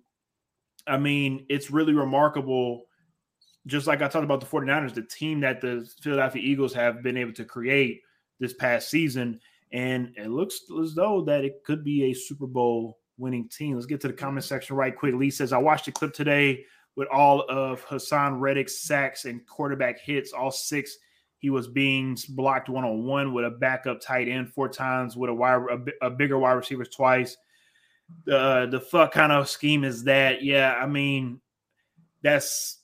[0.86, 2.84] I mean, it's really remarkable.
[3.66, 7.16] Just like I talked about the 49ers, the team that the Philadelphia Eagles have been
[7.16, 8.02] able to create
[8.38, 9.40] this past season.
[9.72, 13.74] And it looks as though that it could be a Super Bowl winning team.
[13.74, 15.14] Let's get to the comment section right quick.
[15.14, 20.00] Lee says, I watched a clip today with all of Haason Reddick's sacks and quarterback
[20.00, 20.96] hits, all six.
[21.38, 25.30] He was being blocked one on one with a backup tight end four times, with
[25.30, 27.36] a wide, a, a bigger wide receivers twice.
[28.24, 30.42] The the fuck kind of scheme is that?
[30.42, 31.40] Yeah, I mean,
[32.22, 32.78] that's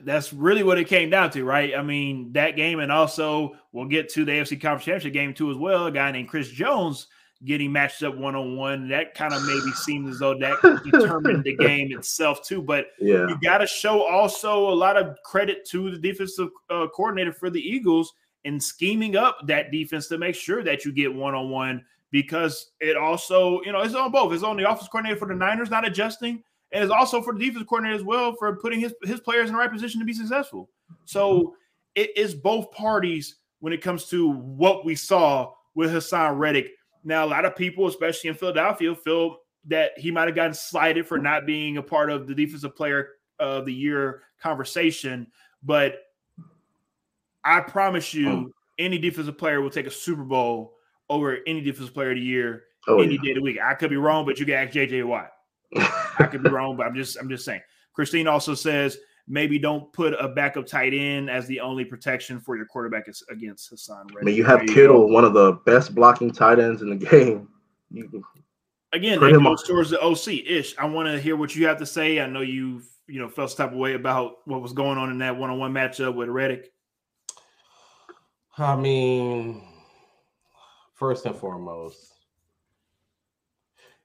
[0.00, 1.74] that's really what it came down to, right?
[1.76, 5.50] I mean, that game, and also we'll get to the AFC Conference Championship game too
[5.50, 5.86] as well.
[5.86, 7.06] A guy named Chris Jones
[7.44, 8.88] getting matched up one on one.
[8.88, 12.62] That kind of maybe seems as though that determined the game itself too.
[12.62, 13.28] But yeah.
[13.28, 17.50] you got to show also a lot of credit to the defensive uh, coordinator for
[17.50, 18.12] the Eagles
[18.44, 22.72] in scheming up that defense to make sure that you get one on one because
[22.80, 24.32] it also, you know, it's on both.
[24.32, 26.42] It's on the offense coordinator for the Niners not adjusting,
[26.72, 29.54] and it's also for the defense coordinator as well for putting his his players in
[29.54, 30.68] the right position to be successful.
[31.04, 31.54] So
[31.94, 36.70] it is both parties when it comes to what we saw with Haason Reddick
[37.04, 41.06] now, a lot of people, especially in Philadelphia, feel that he might have gotten slighted
[41.06, 45.26] for not being a part of the defensive player of the year conversation.
[45.62, 46.00] But
[47.44, 48.50] I promise you, oh.
[48.78, 50.74] any defensive player will take a Super Bowl
[51.10, 53.20] over any defensive player of the year oh, any yeah.
[53.22, 53.58] day of the week.
[53.62, 55.30] I could be wrong, but you can ask JJ Watt.
[55.76, 57.60] I could be wrong, but I'm just I'm just saying.
[57.92, 62.56] Christine also says maybe don't put a backup tight end as the only protection for
[62.56, 64.04] your quarterback against Haason.
[64.04, 64.22] Reddick.
[64.22, 67.48] I mean, you have Kittle, one of the best blocking tight ends in the game.
[67.90, 68.24] You
[68.92, 70.74] Again, that goes towards the OC ish.
[70.78, 72.20] I want to hear what you have to say.
[72.20, 75.10] I know you you know felt some type of way about what was going on
[75.10, 76.72] in that one on one matchup with Reddick.
[78.56, 79.67] I mean,
[80.98, 82.14] first and foremost,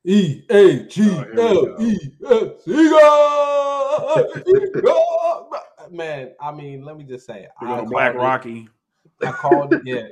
[0.06, 2.66] E A G L E S
[5.92, 8.70] Man, I mean, let me just say, I Black Rocky.
[9.22, 10.08] I called it, yeah,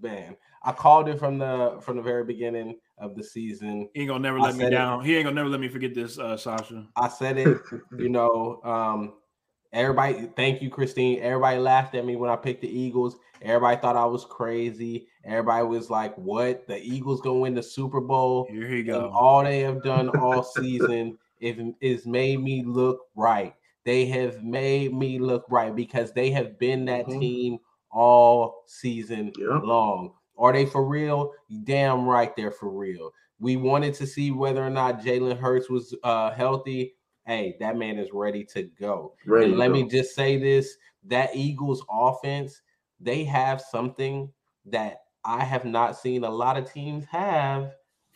[0.00, 0.36] man.
[0.62, 3.88] I called it from the from the very beginning of the season.
[3.94, 5.00] He ain't gonna never let me down.
[5.00, 5.06] It.
[5.06, 6.86] He ain't gonna never let me forget this, uh, Sasha.
[6.96, 7.58] I said it.
[7.98, 9.14] you know, um,
[9.72, 10.28] everybody.
[10.36, 11.20] Thank you, Christine.
[11.20, 13.16] Everybody laughed at me when I picked the Eagles.
[13.42, 15.08] Everybody thought I was crazy.
[15.24, 16.66] Everybody was like, "What?
[16.66, 19.04] The Eagles gonna win the Super Bowl?" Here you go.
[19.04, 23.54] And all they have done all season is made me look right.
[23.84, 27.20] They have made me look right because they have been that mm-hmm.
[27.20, 27.58] team
[27.90, 30.12] all season long.
[30.38, 31.32] Are they for real?
[31.64, 33.10] Damn right, they're for real.
[33.38, 36.94] We wanted to see whether or not Jalen Hurts was uh, healthy.
[37.26, 39.14] Hey, that man is ready to go.
[39.26, 39.74] Ready and let go.
[39.74, 42.62] me just say this: that Eagles offense
[43.00, 44.30] they have something
[44.66, 47.72] that I have not seen a lot of teams have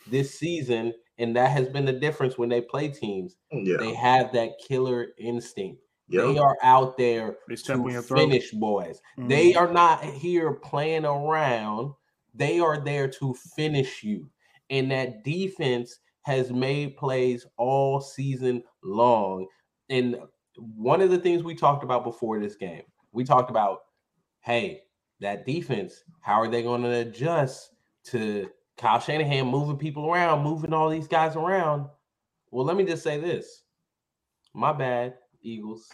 [0.07, 3.37] this season, and that has been the difference when they play teams.
[3.53, 3.77] Yeah.
[3.79, 5.81] They have that killer instinct.
[6.09, 6.27] Yep.
[6.27, 9.01] They are out there to finish boys.
[9.19, 9.29] Mm-hmm.
[9.29, 11.93] They are not here playing around.
[12.35, 14.29] They are there to finish you.
[14.71, 19.47] And that defense has made plays all season long.
[19.89, 20.17] And
[20.57, 23.81] one of the things we talked about before this game, we talked about
[24.41, 24.83] hey,
[25.21, 27.71] that defense, how are they going to adjust
[28.05, 31.87] to Kyle Shanahan moving people around, moving all these guys around?
[32.51, 33.63] Well, let me just say this.
[34.53, 35.89] My bad, Eagles.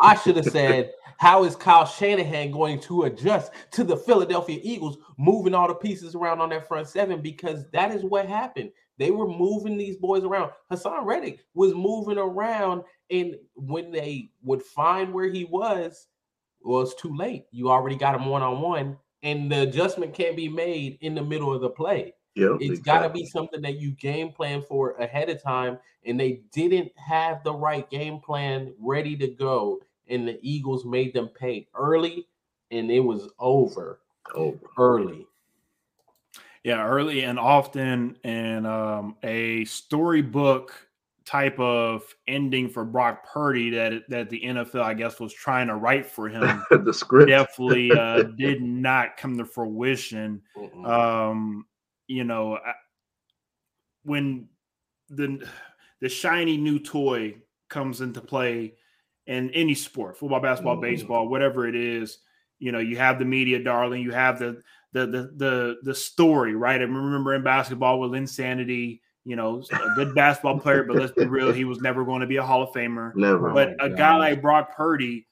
[0.00, 4.98] I should have said, how is Kyle Shanahan going to adjust to the Philadelphia Eagles
[5.18, 7.22] moving all the pieces around on their front seven?
[7.22, 8.70] Because that is what happened.
[8.98, 10.50] They were moving these boys around.
[10.70, 16.08] Haason Reddick was moving around, and when they would find where he was,
[16.64, 17.46] well, it's too late.
[17.50, 21.22] You already got him one on one, and the adjustment can't be made in the
[21.22, 22.14] middle of the play.
[22.34, 22.82] Yep, it's exactly.
[22.84, 26.90] got to be something that you game plan for ahead of time, and they didn't
[26.96, 32.26] have the right game plan ready to go, and the Eagles made them pay early,
[32.70, 34.00] and it was over,
[34.34, 35.26] over early.
[36.64, 40.72] Yeah, early and often, and um, a storybook
[41.24, 45.76] type of ending for Brock Purdy that that the NFL, I guess, was trying to
[45.76, 46.64] write for him.
[46.84, 50.42] the script definitely uh, did not come to fruition.
[50.84, 51.66] Um,
[52.06, 52.58] you know,
[54.04, 54.48] when
[55.08, 55.46] the
[56.00, 57.36] the shiny new toy
[57.68, 58.74] comes into play
[59.26, 60.82] in any sport, football, basketball, mm-hmm.
[60.82, 62.18] baseball, whatever it is,
[62.58, 64.60] you know, you have the media darling, you have the
[64.92, 66.80] the the the the story, right?
[66.80, 71.26] I remember in basketball with Linsanity you know, a good basketball player, but let's be
[71.26, 73.14] real, he was never going to be a Hall of Famer.
[73.14, 73.50] Never.
[73.50, 75.26] But oh a guy like Brock Purdy,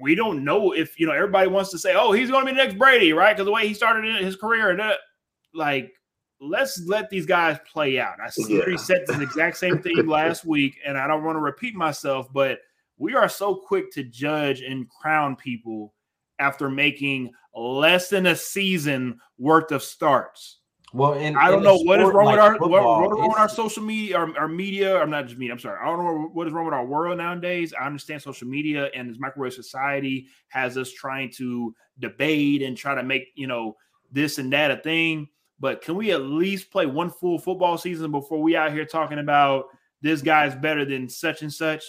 [0.00, 2.56] we don't know if you know everybody wants to say, "Oh, he's going to be
[2.56, 3.34] the next Brady," right?
[3.34, 4.98] Because the way he started his career, and that,
[5.54, 5.92] like,
[6.40, 8.16] let's let these guys play out.
[8.20, 8.76] I yeah.
[8.76, 12.58] said the exact same thing last week, and I don't want to repeat myself, but
[12.98, 15.94] we are so quick to judge and crown people
[16.38, 20.59] after making less than a season worth of starts.
[20.92, 23.20] Well, and I don't know what is wrong like with our football, what, what is
[23.20, 25.00] wrong with our social media, our, our media.
[25.00, 25.48] I'm not just me.
[25.48, 25.78] I'm sorry.
[25.80, 27.72] I don't know what is wrong with our world nowadays.
[27.78, 32.94] I understand social media and this microwave society has us trying to debate and try
[32.94, 33.76] to make you know
[34.10, 35.28] this and that a thing.
[35.60, 39.18] But can we at least play one full football season before we out here talking
[39.18, 39.66] about
[40.00, 41.84] this guy's better than such and such?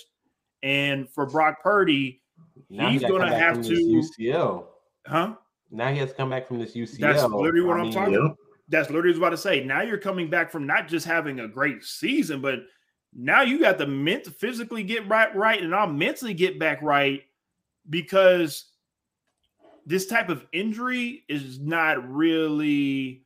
[0.61, 2.21] And for Brock Purdy,
[2.69, 4.65] now he's going to have to UCL,
[5.07, 5.35] huh?
[5.71, 6.99] Now he has to come back from this UCL.
[6.99, 8.15] That's literally what I am mean, talking.
[8.15, 8.37] about
[8.71, 9.63] that's literally what I was about to say.
[9.65, 12.59] Now you're coming back from not just having a great season, but
[13.13, 17.23] now you got the ment physically get right, right, and I'll mentally get back right
[17.89, 18.65] because
[19.85, 23.25] this type of injury is not really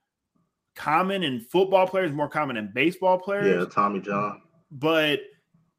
[0.76, 3.60] common in football players, more common in baseball players.
[3.60, 4.42] Yeah, Tommy John.
[4.72, 5.22] But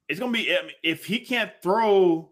[0.08, 2.30] it's gonna be if he can't throw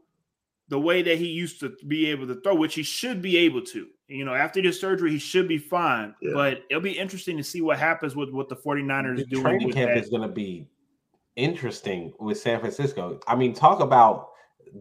[0.68, 3.62] the way that he used to be able to throw, which he should be able
[3.62, 3.89] to.
[4.09, 6.15] You know, after this surgery, he should be fine.
[6.21, 6.33] Yeah.
[6.35, 9.43] But it'll be interesting to see what happens with what the 49ers the do.
[9.43, 9.99] Training camp that.
[9.99, 10.69] is going to be
[11.37, 13.19] interesting with San Francisco.
[13.27, 14.29] I mean, talk about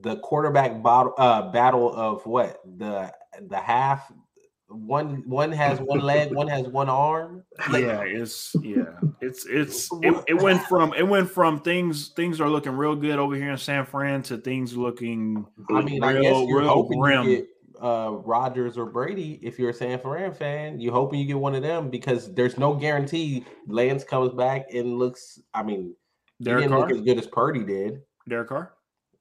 [0.02, 3.14] the quarterback battle, uh, battle of what the
[3.48, 4.12] the half
[4.68, 7.44] one one has one leg, one has one arm.
[7.72, 12.50] yeah, it's yeah, it's it's it, it, went from it went from things things are
[12.50, 15.46] looking real good over here in San Fran to things looking.
[15.70, 17.28] I mean, real, I guess you're hoping grim.
[17.28, 17.48] you get
[17.84, 20.80] uh Rodgers or Brady if you're a San Fran fan.
[20.80, 24.98] you're hoping you get one of them because there's no guarantee Lance comes back and
[24.98, 25.42] looks.
[25.54, 25.94] I mean,
[26.42, 26.90] Derek he didn't Carr?
[26.90, 28.02] look as good as Purdy did.
[28.28, 28.74] Derek Carr.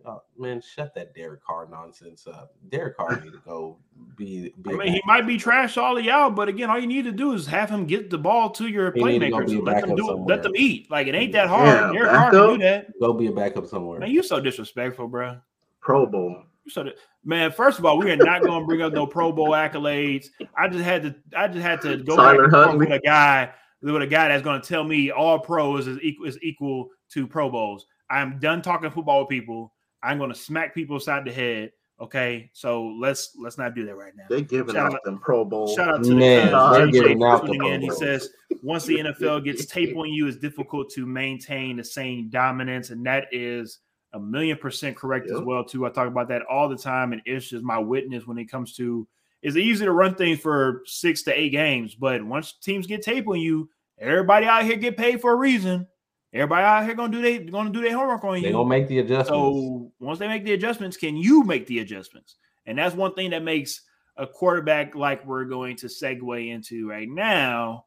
[0.05, 2.55] Oh, man, shut that Derek Carr nonsense up.
[2.71, 3.79] Derek Carr need to go
[4.17, 4.53] be.
[4.63, 7.05] be I mean, he might be trash all the out, but again, all you need
[7.05, 9.65] to do is have him get the ball to your he playmakers.
[9.65, 10.17] Let them do it.
[10.27, 10.91] Let them eat.
[10.91, 11.67] Like it ain't that hard.
[11.67, 13.01] Yeah, Derek Carr can do that.
[13.01, 14.01] Go be a backup somewhere.
[14.01, 15.39] Man, you so disrespectful, bro.
[15.81, 16.45] Pro Bowl.
[16.65, 16.91] You so
[17.25, 17.51] man.
[17.53, 20.27] First of all, we are not going to bring up no Pro Bowl accolades.
[20.57, 21.15] I just had to.
[21.37, 23.53] I just had to go Tyler back with a guy
[23.83, 27.27] with a guy that's going to tell me all pros is equal is equal to
[27.27, 27.87] Pro Bowls.
[28.11, 29.73] I'm done talking football with people.
[30.03, 31.73] I'm going to smack people side the head.
[32.01, 34.25] Okay, so let's let's not do that right now.
[34.29, 35.75] They giving shout out them Pro Bowl.
[35.75, 37.81] Shout out to Man, the giving out the in.
[37.81, 38.29] He says
[38.63, 43.07] once the NFL gets tape on you, it's difficult to maintain the same dominance, and
[43.07, 43.79] that is
[44.13, 45.39] a million percent correct yep.
[45.39, 45.65] as well.
[45.65, 48.51] Too, I talk about that all the time, and Ish is my witness when it
[48.51, 49.07] comes to.
[49.43, 53.27] It's easy to run things for six to eight games, but once teams get tape
[53.27, 55.89] on you, everybody out here get paid for a reason.
[56.33, 58.45] Everybody out here gonna do they gonna do their homework on you.
[58.45, 59.29] They gonna make the adjustments.
[59.29, 62.37] So once they make the adjustments, can you make the adjustments?
[62.67, 63.83] And that's one thing that makes
[64.17, 67.87] a quarterback like we're going to segue into right now,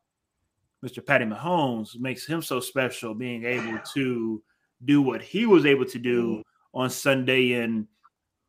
[0.84, 1.05] Mr.
[1.05, 4.43] Patty Mahomes makes him so special, being able to
[4.84, 6.80] do what he was able to do mm-hmm.
[6.80, 7.53] on Sunday.
[7.53, 7.88] And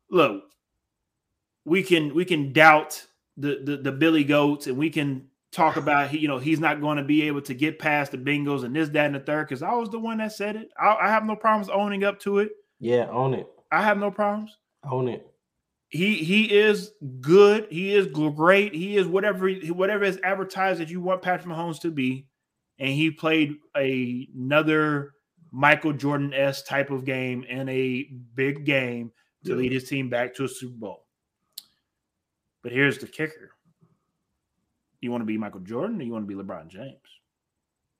[0.09, 0.43] look,
[1.65, 3.05] we can we can doubt
[3.35, 6.81] the the, the Billy Goats, and we can talk about he, you know, he's not
[6.81, 9.47] going to be able to get past the Bengals and this, that, and the third.
[9.47, 10.69] Because I was the one that said it.
[10.79, 12.51] I, I, have no problems owning up to it.
[12.79, 13.47] Yeah, own it.
[13.71, 14.57] I have no problems.
[14.89, 15.25] Own it.
[15.89, 17.67] He he is good.
[17.69, 18.73] He is great.
[18.73, 22.27] He is whatever whatever is advertised that you want Patrick Mahomes to be,
[22.77, 25.13] and he played a, another
[25.57, 29.11] Michael Jordan s type of game in a big game
[29.43, 31.05] to lead his team back to a Super Bowl.
[32.61, 33.49] But here's the kicker
[35.01, 36.99] you want to be Michael Jordan or you want to be LeBron James?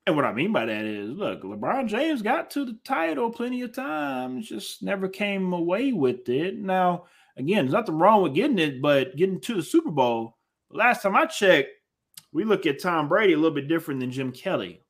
[0.05, 3.63] And what I mean by that is, look, LeBron James got to the title plenty
[3.63, 6.59] of times, just never came away with it.
[6.59, 7.05] Now,
[7.37, 10.37] again, there's nothing wrong with getting it, but getting to the Super Bowl,
[10.69, 11.69] last time I checked,
[12.31, 14.83] we look at Tom Brady a little bit different than Jim Kelly.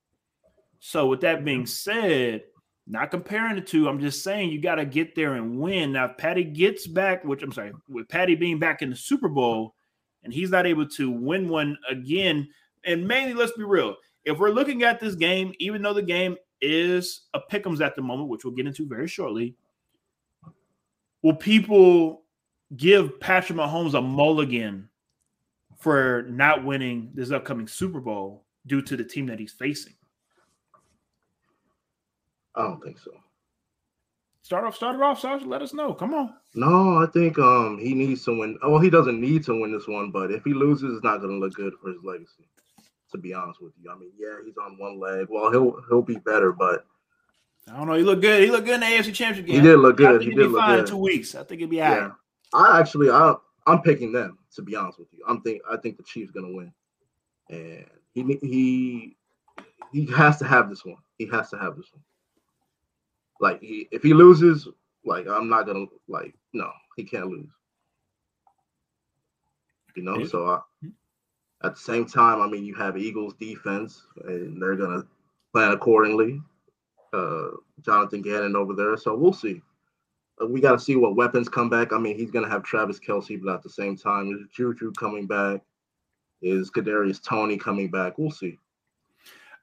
[0.79, 2.43] So, with that being said,
[2.87, 5.91] not comparing the two, I'm just saying you got to get there and win.
[5.91, 9.27] Now, if Patty gets back, which I'm sorry, with Patty being back in the Super
[9.27, 9.75] Bowl,
[10.23, 12.47] and he's not able to win one again.
[12.85, 13.95] And mainly, let's be real.
[14.25, 18.01] If we're looking at this game, even though the game is a pick'ems at the
[18.01, 19.55] moment, which we'll get into very shortly,
[21.21, 22.23] will people
[22.75, 24.89] give Patrick Mahomes a mulligan
[25.77, 29.93] for not winning this upcoming Super Bowl due to the team that he's facing?
[32.57, 33.11] I don't think so.
[34.41, 35.45] Start off, start it off, Sasha.
[35.45, 35.93] Let us know.
[35.93, 36.33] Come on.
[36.55, 38.57] No, I think um he needs to win.
[38.63, 41.33] Well, he doesn't need to win this one, but if he loses, it's not going
[41.33, 42.47] to look good for his legacy.
[43.11, 45.27] To be honest with you, I mean, yeah, he's on one leg.
[45.29, 46.85] Well, he'll he'll be better, but
[47.69, 47.93] I don't know.
[47.93, 48.43] He looked good.
[48.43, 49.55] He looked good in the AFC Championship game.
[49.55, 50.21] He did look good.
[50.21, 50.79] he did look fine good.
[50.79, 51.35] in two weeks.
[51.35, 51.97] I think he'd be out.
[51.97, 52.11] Yeah.
[52.53, 53.35] I actually I
[53.65, 55.23] I'm picking them to be honest with you.
[55.27, 56.71] I'm think I think the Chiefs gonna win,
[57.49, 59.17] and he he
[59.91, 60.97] he has to have this one.
[61.17, 62.01] He has to have this one.
[63.39, 64.67] Like he if he loses,
[65.05, 67.49] like I'm not gonna like no, he can't lose.
[69.95, 70.59] You know, so I,
[71.63, 75.05] at the same time, I mean, you have Eagles defense, and they're gonna
[75.53, 76.41] plan accordingly.
[77.13, 77.47] Uh,
[77.81, 79.61] Jonathan Gannon over there, so we'll see.
[80.41, 81.93] Uh, we got to see what weapons come back.
[81.93, 85.25] I mean, he's gonna have Travis Kelce, but at the same time, is Juju coming
[85.25, 85.61] back?
[86.41, 88.17] Is Kadarius Toney coming back?
[88.17, 88.59] We'll see.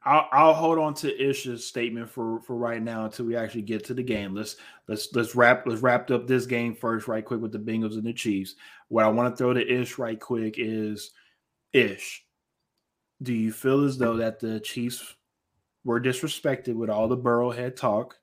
[0.04, 3.84] I'll, I'll, hold on to Ish's statement for for right now until we actually get
[3.84, 4.34] to the game.
[4.34, 7.94] Let's let's let's wrap let's wrap up this game first, right quick with the Bengals
[7.94, 8.54] and the Chiefs.
[8.88, 11.12] What I want to throw to Ish right quick is
[11.72, 12.24] Ish.
[13.22, 15.14] Do you feel as though that the Chiefs
[15.84, 18.18] were disrespected with all the Burrowhead talk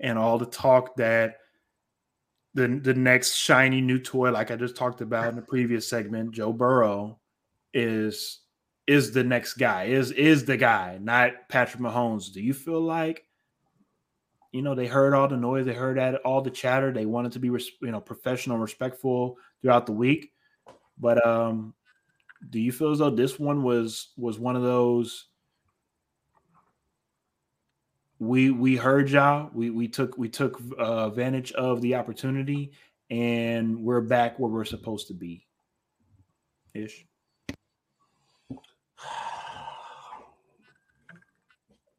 [0.00, 1.36] and all the talk that
[2.54, 6.32] the the next shiny new toy, like I just talked about in the previous segment,
[6.32, 7.18] Joe Burrow
[7.74, 8.40] is
[8.92, 12.32] is the next guy, is is the guy, not Patrick Mahomes.
[12.32, 13.24] Do you feel like
[14.52, 17.38] you know they heard all the noise, they heard all the chatter, they wanted to
[17.38, 20.32] be you know professional, respectful throughout the week,
[20.98, 21.74] but um,
[22.50, 25.28] do you feel as though this one was was one of those?
[28.18, 29.50] We we heard y'all.
[29.52, 32.72] We we took we took uh, advantage of the opportunity,
[33.10, 35.46] and we're back where we're supposed to be.
[36.74, 37.06] Ish.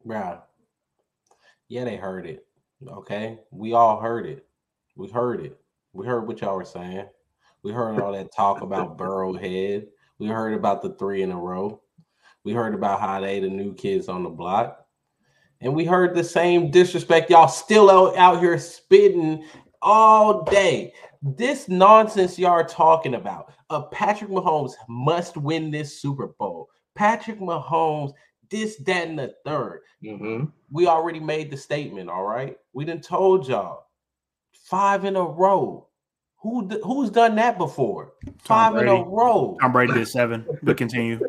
[0.05, 0.41] Bro.
[1.69, 2.45] Yeah, they heard it.
[2.87, 3.39] Okay.
[3.51, 4.45] We all heard it.
[4.95, 5.57] We heard it.
[5.93, 7.07] We heard what y'all were saying.
[7.63, 9.87] We heard all that talk about Burrowhead.
[10.19, 11.81] We heard about the three in a row.
[12.43, 14.85] We heard about how they the new kids on the block.
[15.61, 17.29] And we heard the same disrespect.
[17.29, 19.45] Y'all still out, out here spitting
[19.81, 20.93] all day.
[21.21, 23.53] This nonsense y'all are talking about.
[23.69, 26.69] Uh, Patrick Mahomes must win this Super Bowl.
[26.95, 28.11] Patrick Mahomes
[28.53, 30.45] this, that, and the 3rd mm-hmm.
[30.71, 32.09] We already made the statement.
[32.09, 33.87] All right, we didn't told y'all
[34.53, 35.87] five in a row.
[36.41, 38.13] Who who's done that before?
[38.39, 39.57] Five in a row.
[39.61, 41.19] Tom Brady did seven, but continue.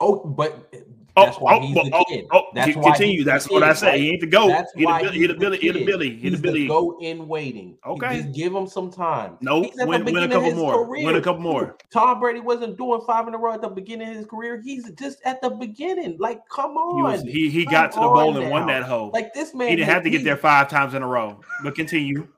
[0.00, 0.72] Oh, but
[1.16, 2.26] Oh, that's oh, why oh, he's oh, the oh, kid.
[2.32, 3.24] Oh, that's why continue.
[3.24, 3.86] That's kid, what I say.
[3.88, 4.00] Right?
[4.00, 4.48] He ain't the goat.
[4.48, 5.58] That's he why the Billy.
[5.58, 6.16] He the Billy.
[6.16, 6.66] He the Billy.
[6.68, 7.76] Go in waiting.
[7.84, 9.36] Okay, just give him some time.
[9.40, 10.84] No, win, win a couple more.
[10.84, 11.06] Career.
[11.06, 11.76] Win a couple more.
[11.92, 14.60] Tom Brady wasn't doing five in a row at the beginning of his career.
[14.60, 16.16] He's just at the beginning.
[16.18, 16.96] Like, come on.
[16.96, 19.10] He was, he, he got to the bowl and won that hole.
[19.12, 19.68] Like this man.
[19.68, 21.40] He didn't have to get there five times in a row.
[21.64, 22.28] But continue.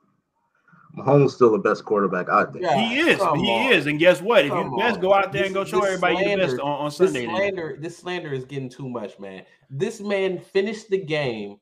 [0.97, 2.62] Mahomes still the best quarterback out there.
[2.62, 3.18] Yeah, he is.
[3.18, 3.72] He on.
[3.72, 3.86] is.
[3.86, 4.45] And guess what?
[4.45, 6.80] If you best, go out there this, and go show everybody slander, the best on,
[6.80, 7.26] on Sunday.
[7.26, 9.45] This slander, this slander is getting too much, man.
[9.70, 11.59] This man finished the game.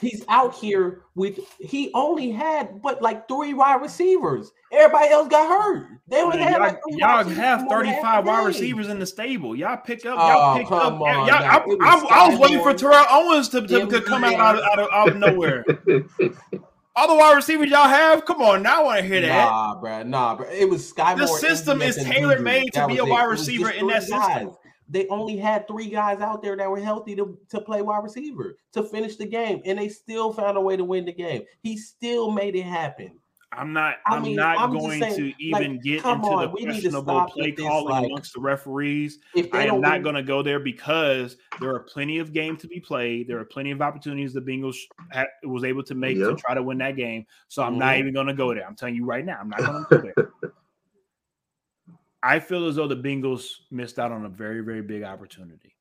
[0.00, 4.52] He's out here with he only had but like three wide receivers.
[4.70, 5.86] Everybody else got hurt.
[6.08, 9.56] They only man, had y'all, like y'all have 35 wide receivers in the stable.
[9.56, 10.92] Y'all pick up, y'all oh, pick up.
[10.92, 14.34] On, y'all, I, I, I, was waiting for Terrell Owens to, to, to come out,
[14.34, 15.64] out, of, out of nowhere.
[16.94, 19.44] All the wide receivers y'all have, come on, now I want to hear that.
[19.46, 20.46] Nah, bro, nah, bro.
[20.50, 21.14] It was Sky.
[21.14, 24.48] The system is tailor made to be a wide receiver in that system.
[24.48, 24.56] Guys.
[24.90, 28.58] They only had three guys out there that were healthy to, to play wide receiver
[28.72, 31.44] to finish the game, and they still found a way to win the game.
[31.62, 33.18] He still made it happen.
[33.54, 33.96] I'm not.
[34.06, 37.52] I am not I'm going saying, to even like, get into on, the questionable play
[37.52, 39.18] calling like, amongst the referees.
[39.52, 42.80] I am not going to go there because there are plenty of games to be
[42.80, 43.28] played.
[43.28, 44.76] There are plenty of opportunities the Bengals
[45.10, 46.30] had, was able to make yep.
[46.30, 47.26] to try to win that game.
[47.48, 47.78] So I'm mm-hmm.
[47.80, 48.66] not even going to go there.
[48.66, 50.52] I'm telling you right now, I'm not going to go there.
[52.22, 55.76] I feel as though the Bengals missed out on a very, very big opportunity.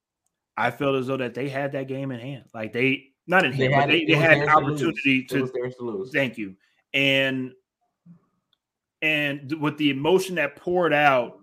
[0.57, 2.45] I feel as though that they had that game in hand.
[2.53, 6.55] Like they not in hand, but they, they had an opportunity to, to Thank you.
[6.93, 7.53] And
[9.01, 11.39] and with the emotion that poured out,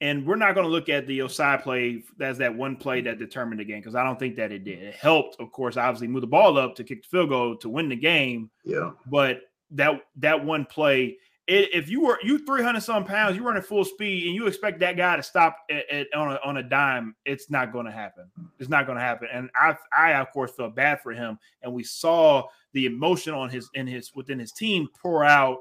[0.00, 3.18] and we're not going to look at the Ossai play as that one play that
[3.18, 4.82] determined the game because I don't think that it did.
[4.82, 7.68] It helped, of course, obviously move the ball up to kick the field goal to
[7.68, 8.50] win the game.
[8.64, 8.90] Yeah.
[9.06, 9.42] But
[9.72, 13.62] that that one play, it, if you were you three hundred some pounds, you running
[13.62, 16.62] full speed, and you expect that guy to stop at, at, on a, on a
[16.62, 18.24] dime, it's not going to happen.
[18.58, 19.28] It's not going to happen.
[19.32, 23.48] And I I of course felt bad for him, and we saw the emotion on
[23.48, 25.60] his in his within his team pour out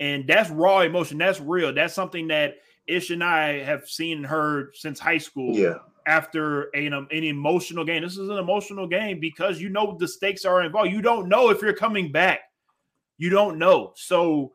[0.00, 1.18] and that's raw emotion.
[1.18, 1.72] That's real.
[1.72, 5.54] That's something that Ish and I have seen and heard since high school.
[5.54, 5.74] Yeah.
[6.06, 10.44] After a, an emotional game, this is an emotional game because you know the stakes
[10.44, 10.90] are involved.
[10.90, 12.40] You don't know if you're coming back.
[13.16, 13.92] You don't know.
[13.96, 14.52] So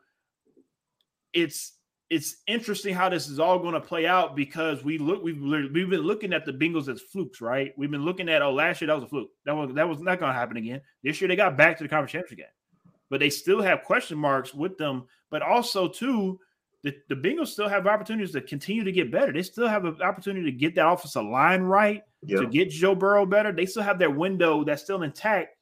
[1.33, 1.73] it's
[2.09, 5.89] it's interesting how this is all going to play out because we look we've we've
[5.89, 7.73] been looking at the Bengals as flukes, right?
[7.77, 9.29] We've been looking at oh last year that was a fluke.
[9.45, 10.81] That was that was not going to happen again.
[11.03, 12.47] This year they got back to the conference championship game.
[13.10, 15.05] But they still have question marks with them.
[15.30, 16.39] But also, too,
[16.84, 19.32] the, the Bengals still have opportunities to continue to get better.
[19.34, 23.26] They still have an opportunity to get that offensive line right, to get Joe Burrow
[23.26, 23.51] better.
[23.51, 25.55] They still have their window that's still intact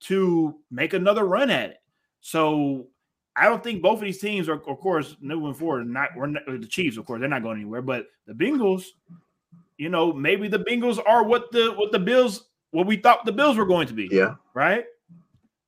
[0.00, 1.76] to make another run at it.
[2.20, 2.88] So
[3.36, 5.86] I don't think both of these teams are, of course, moving forward.
[5.88, 7.82] Not, we're not the Chiefs, of course, they're not going anywhere.
[7.82, 8.84] But the Bengals,
[9.76, 13.32] you know, maybe the Bengals are what the what the Bills what we thought the
[13.32, 14.08] Bills were going to be.
[14.10, 14.34] Yeah.
[14.54, 14.84] Right.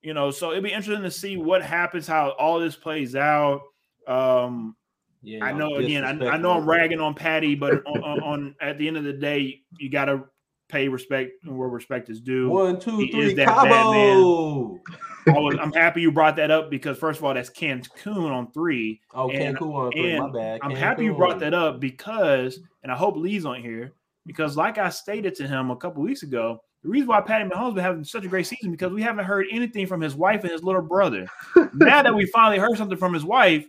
[0.06, 3.62] You know, so it'd be interesting to see what happens, how all this plays out.
[4.06, 4.76] Um,
[5.20, 5.74] yeah, I know.
[5.74, 8.96] Again, I, I, know I'm ragging on Patty, but on, on, on, at the end
[8.96, 10.22] of the day, you got to
[10.68, 12.48] pay respect where respect is due.
[12.48, 14.78] One, two, he three, Cabo.
[15.26, 19.00] I am happy you brought that up because first of all, that's Cancun on three.
[19.12, 20.20] Oh, and, Cancun on three.
[20.20, 20.60] My bad.
[20.62, 23.94] I'm happy you brought that up because, and I hope Lee's on here
[24.24, 27.74] because, like I stated to him a couple weeks ago, the reason why Patty Mahomes
[27.74, 30.52] been having such a great season because we haven't heard anything from his wife and
[30.52, 31.26] his little brother.
[31.74, 33.66] now that we finally heard something from his wife,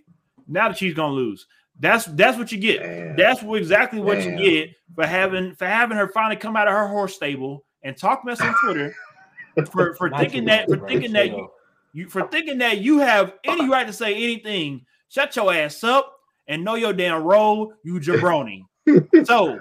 [0.48, 1.48] now that she's gonna lose.
[1.80, 2.82] That's that's what you get.
[2.82, 3.16] Damn.
[3.16, 4.38] That's what, exactly what Damn.
[4.38, 7.96] you get for having for having her finally come out of her horse stable and
[7.96, 8.96] talk mess on Twitter
[9.72, 11.50] for for thinking that for thinking that you,
[11.94, 14.86] you for thinking that you have any right to say anything.
[15.10, 18.64] Shut your ass up and know your damn role, you jabroni.
[19.26, 19.60] so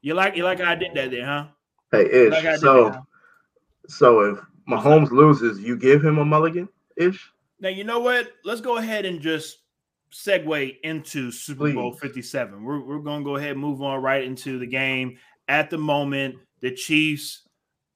[0.00, 1.46] you like you like I did that there, huh?
[1.92, 2.60] Hey Ish.
[2.60, 3.06] So
[3.88, 4.38] so if
[4.68, 7.30] Mahomes loses, you give him a mulligan ish.
[7.58, 8.28] Now you know what?
[8.44, 9.58] Let's go ahead and just
[10.12, 11.74] segue into Super Please.
[11.74, 12.62] Bowl 57.
[12.62, 15.18] We're, we're going to go ahead and move on right into the game.
[15.48, 17.42] At the moment, the Chiefs,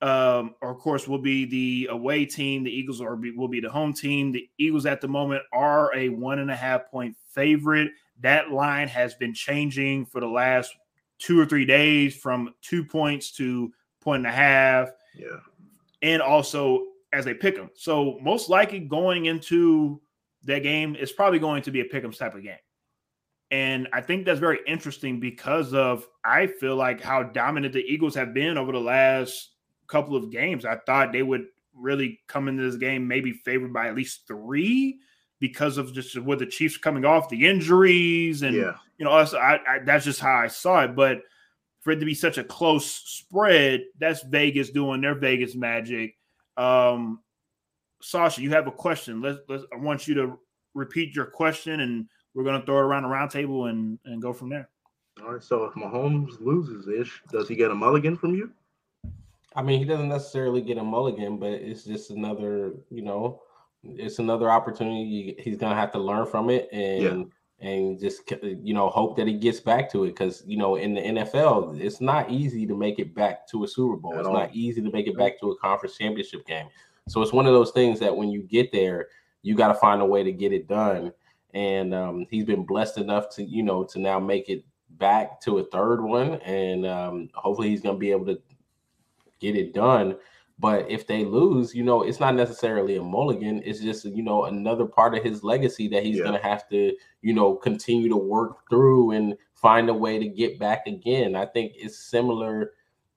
[0.02, 2.64] um, of course, will be the away team.
[2.64, 4.32] The Eagles are be, will be the home team.
[4.32, 7.90] The Eagles at the moment are a one and a half point favorite.
[8.20, 10.74] That line has been changing for the last
[11.18, 13.72] two or three days from two points to
[14.04, 14.90] point and a half.
[15.16, 15.40] Yeah.
[16.02, 17.70] And also as they pick them.
[17.74, 20.00] So most likely going into
[20.44, 22.56] that game is probably going to be a pick'em type of game.
[23.50, 28.14] And I think that's very interesting because of I feel like how dominant the Eagles
[28.16, 29.50] have been over the last
[29.86, 30.64] couple of games.
[30.64, 34.98] I thought they would really come into this game maybe favored by at least three
[35.40, 38.74] because of just with the Chiefs coming off the injuries and yeah.
[38.98, 39.34] you know us.
[39.34, 40.96] I, I, that's just how I saw it.
[40.96, 41.22] But
[41.84, 46.16] for it to be such a close spread, that's Vegas doing their Vegas magic.
[46.56, 47.20] Um,
[48.00, 49.20] Sasha, you have a question.
[49.20, 50.38] Let's, let's I want you to
[50.74, 54.20] repeat your question, and we're going to throw it around the round table and and
[54.20, 54.68] go from there.
[55.22, 55.42] All right.
[55.42, 58.50] So if Mahomes loses ish, does he get a mulligan from you?
[59.54, 63.42] I mean, he doesn't necessarily get a mulligan, but it's just another, you know,
[63.84, 65.36] it's another opportunity.
[65.38, 67.02] He's going to have to learn from it and.
[67.02, 67.24] Yeah
[67.64, 68.30] and just
[68.62, 71.80] you know hope that he gets back to it because you know in the NFL
[71.80, 74.12] it's not easy to make it back to a Super Bowl.
[74.12, 74.34] At it's all.
[74.34, 76.66] not easy to make it back to a conference championship game.
[77.08, 79.08] So it's one of those things that when you get there,
[79.42, 81.12] you got to find a way to get it done.
[81.54, 84.64] And um, he's been blessed enough to, you know, to now make it
[84.98, 86.34] back to a third one.
[86.42, 88.40] And um, hopefully he's going to be able to
[89.40, 90.16] get it done.
[90.58, 93.60] But if they lose, you know, it's not necessarily a mulligan.
[93.64, 96.24] It's just, you know, another part of his legacy that he's yeah.
[96.24, 100.28] going to have to, you know, continue to work through and find a way to
[100.28, 101.34] get back again.
[101.34, 102.72] I think it's similar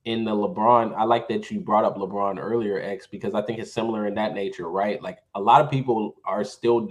[0.08, 3.60] in the LeBron, I like that you brought up LeBron earlier, X, because I think
[3.60, 5.04] it's similar in that nature, right?
[5.04, 6.88] Like a lot of people are still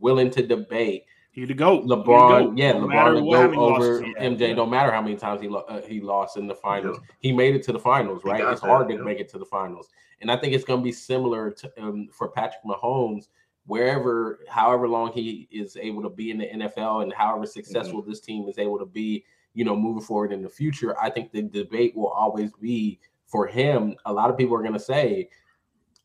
[0.00, 1.04] willing to debate.
[1.34, 1.80] He to go.
[1.82, 4.54] LeBron, yeah, no LeBron to go over MJ.
[4.54, 7.14] Don't matter how many times he uh, he lost in the finals, yeah.
[7.18, 8.40] he made it to the finals, right?
[8.40, 9.88] It's that, hard to make it to the finals,
[10.20, 13.26] and I think it's going to be similar to um, for Patrick Mahomes.
[13.66, 18.10] Wherever, however long he is able to be in the NFL, and however successful mm-hmm.
[18.10, 19.24] this team is able to be,
[19.54, 23.48] you know, moving forward in the future, I think the debate will always be for
[23.48, 23.96] him.
[24.04, 25.30] A lot of people are going to say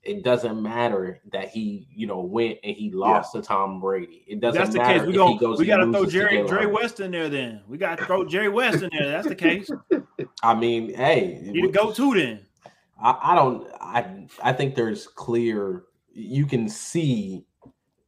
[0.03, 3.41] it doesn't matter that he, you know, went and he lost yeah.
[3.41, 4.23] to Tom Brady.
[4.27, 4.99] It doesn't That's the matter.
[4.99, 5.07] Case.
[5.07, 7.29] We, go, we got to throw Jerry Jerry West in there.
[7.29, 9.09] Then we got to throw Jerry West in there.
[9.09, 9.69] That's the case.
[10.43, 12.45] I mean, hey, you go to then.
[13.01, 13.67] I, I don't.
[13.79, 15.83] I I think there's clear.
[16.13, 17.45] You can see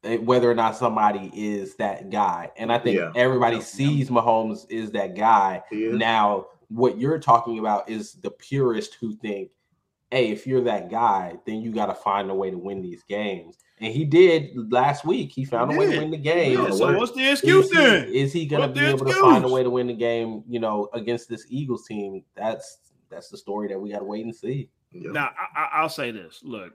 [0.04, 2.50] Eh, whether or not somebody is that guy.
[2.58, 3.12] And I think yeah.
[3.16, 3.64] everybody yeah.
[3.64, 5.62] sees Mahomes is that guy.
[5.72, 5.96] Is.
[5.96, 9.52] Now, what you're talking about is the purist who think,
[10.12, 13.02] hey, if you're that guy, then you got to find a way to win these
[13.04, 13.58] games.
[13.80, 15.32] And he did last week.
[15.32, 16.60] He found he a way to win the game.
[16.60, 18.08] Yeah, so what's the excuse is then?
[18.10, 19.16] He, is he going to be able excuse?
[19.16, 20.44] to find a way to win the game?
[20.48, 22.24] You know, against this Eagles team.
[22.36, 24.70] That's that's the story that we got to wait and see.
[24.94, 26.42] Now, I, will say this.
[26.44, 26.74] Look,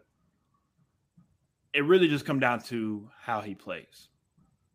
[1.75, 4.09] it really just come down to how he plays.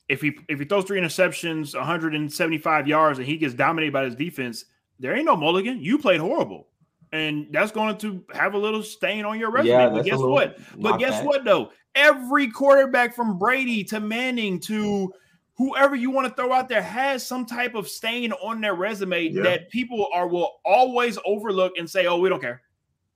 [0.07, 4.15] If he if he throws three interceptions, 175 yards, and he gets dominated by his
[4.15, 4.65] defense,
[4.99, 5.81] there ain't no mulligan.
[5.81, 6.67] You played horrible.
[7.11, 9.71] And that's going to have a little stain on your resume.
[9.71, 10.57] Yeah, but guess what?
[10.77, 11.25] But guess bad.
[11.25, 11.71] what though?
[11.95, 15.11] Every quarterback from Brady to Manning to
[15.57, 19.27] whoever you want to throw out there has some type of stain on their resume
[19.27, 19.43] yeah.
[19.43, 22.61] that people are will always overlook and say, "Oh, we don't care."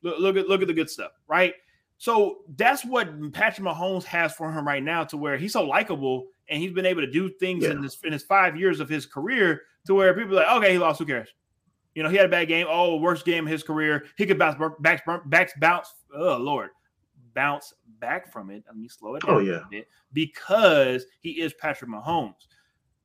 [0.02, 1.54] Look, look at look at the good stuff, right?
[1.98, 6.28] So that's what Patrick Mahomes has for him right now, to where he's so likable
[6.50, 7.72] and he's been able to do things yeah.
[7.72, 10.74] in this in his five years of his career to where people are like, okay,
[10.74, 11.30] he lost, who cares?
[11.96, 12.68] You know, he had a bad game.
[12.70, 14.06] Oh, worst game of his career.
[14.18, 15.94] He could bounce back, back, bounce.
[16.14, 16.70] Oh Lord,
[17.34, 18.64] bounce back from it.
[18.68, 19.36] Let me slow it down.
[19.36, 22.48] Oh yeah, bit, because he is Patrick Mahomes.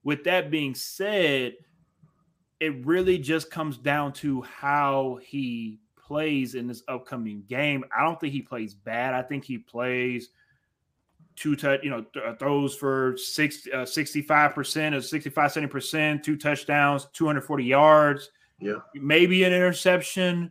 [0.02, 1.54] With that being said,
[2.58, 7.84] it really just comes down to how he plays in this upcoming game.
[7.96, 9.14] I don't think he plays bad.
[9.14, 10.30] I think he plays
[11.36, 16.36] two touch, you know, th- uh, throws for six, uh, 65% or 65, 70%, two
[16.36, 18.30] touchdowns, 240 yards.
[18.60, 18.76] Yeah.
[18.94, 20.50] Maybe an interception,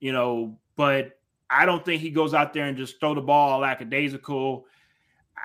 [0.00, 3.60] you know, but I don't think he goes out there and just throw the ball
[3.60, 4.66] lackadaisical.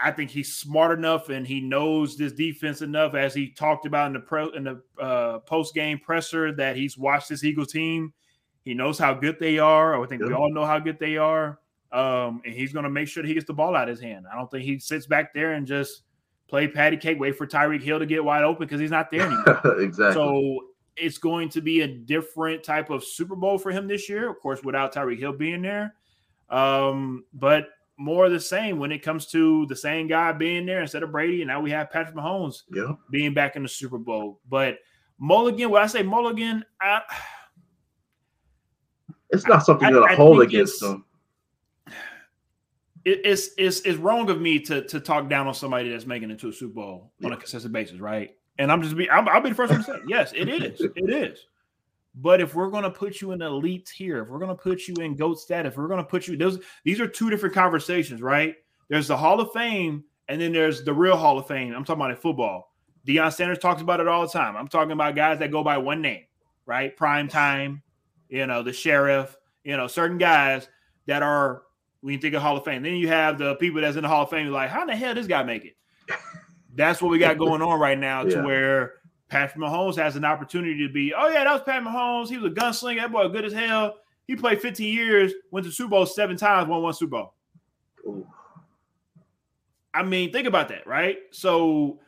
[0.01, 4.07] I think he's smart enough and he knows this defense enough, as he talked about
[4.07, 8.13] in the pro in the uh, post game presser, that he's watched this Eagle team.
[8.63, 10.01] He knows how good they are.
[10.01, 11.59] I think we all know how good they are.
[11.91, 14.01] Um, and he's going to make sure that he gets the ball out of his
[14.01, 14.25] hand.
[14.31, 16.01] I don't think he sits back there and just
[16.47, 19.21] play patty cake, wait for Tyreek Hill to get wide open because he's not there
[19.21, 19.79] anymore.
[19.79, 20.13] exactly.
[20.13, 20.61] So
[20.97, 24.39] it's going to be a different type of Super Bowl for him this year, of
[24.39, 25.95] course, without Tyreek Hill being there.
[26.49, 30.81] Um, but more of the same when it comes to the same guy being there
[30.81, 32.93] instead of Brady, and now we have Patrick Mahomes yeah.
[33.09, 34.39] being back in the Super Bowl.
[34.49, 34.79] But
[35.17, 37.01] Mulligan, when I say Mulligan, I,
[39.29, 41.05] it's not something you're gonna hold against them.
[43.05, 46.31] It, it's it's it's wrong of me to to talk down on somebody that's making
[46.31, 47.27] it to a Super Bowl yeah.
[47.27, 48.34] on a consistent basis, right?
[48.57, 50.81] And I'm just be i will be the first one to say yes, it is,
[50.81, 51.45] it is.
[52.17, 54.87] But if we're going to put you in elite tier, if we're going to put
[54.87, 57.53] you in GOAT status, if we're going to put you those these are two different
[57.53, 58.55] conversations, right?
[58.87, 61.73] There's the Hall of Fame and then there's the real Hall of Fame.
[61.73, 62.71] I'm talking about in football.
[63.05, 64.55] Deion Sanders talks about it all the time.
[64.55, 66.23] I'm talking about guys that go by one name,
[66.65, 66.95] right?
[66.95, 67.83] Prime time,
[68.29, 70.67] you know, the sheriff, you know, certain guys
[71.05, 71.63] that are
[72.01, 72.81] when you think of Hall of Fame.
[72.81, 74.95] Then you have the people that's in the Hall of Fame, like, how in the
[74.95, 75.75] hell this guy make it?
[76.75, 78.35] That's what we got going on right now, yeah.
[78.35, 78.93] to where
[79.29, 82.29] Patrick Mahomes has an opportunity to be, oh yeah, that was Pat Mahomes.
[82.29, 82.97] He was a gunslinger.
[82.97, 83.95] That boy good as hell.
[84.27, 87.33] He played 15 years, went to Super Bowl seven times, won one Super Bowl.
[88.07, 88.27] Ooh.
[89.93, 91.17] I mean, think about that, right?
[91.31, 91.99] So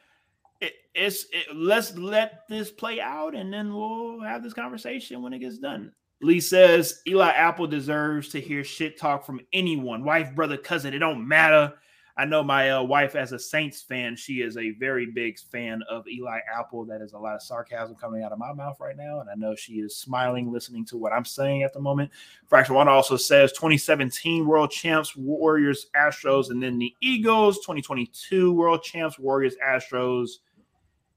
[0.60, 5.32] it, it's it, let's let this play out, and then we'll have this conversation when
[5.32, 5.94] it gets done.
[6.22, 10.94] Lee says Eli Apple deserves to hear shit talk from anyone, wife, brother, cousin.
[10.94, 11.74] It don't matter.
[12.20, 15.84] I know my uh, wife, as a Saints fan, she is a very big fan
[15.88, 16.84] of Eli Apple.
[16.84, 19.20] That is a lot of sarcasm coming out of my mouth right now.
[19.20, 22.10] And I know she is smiling listening to what I'm saying at the moment.
[22.48, 28.82] Fraction One also says 2017 World Champs, Warriors, Astros, and then the Eagles, 2022 World
[28.82, 30.30] Champs, Warriors, Astros,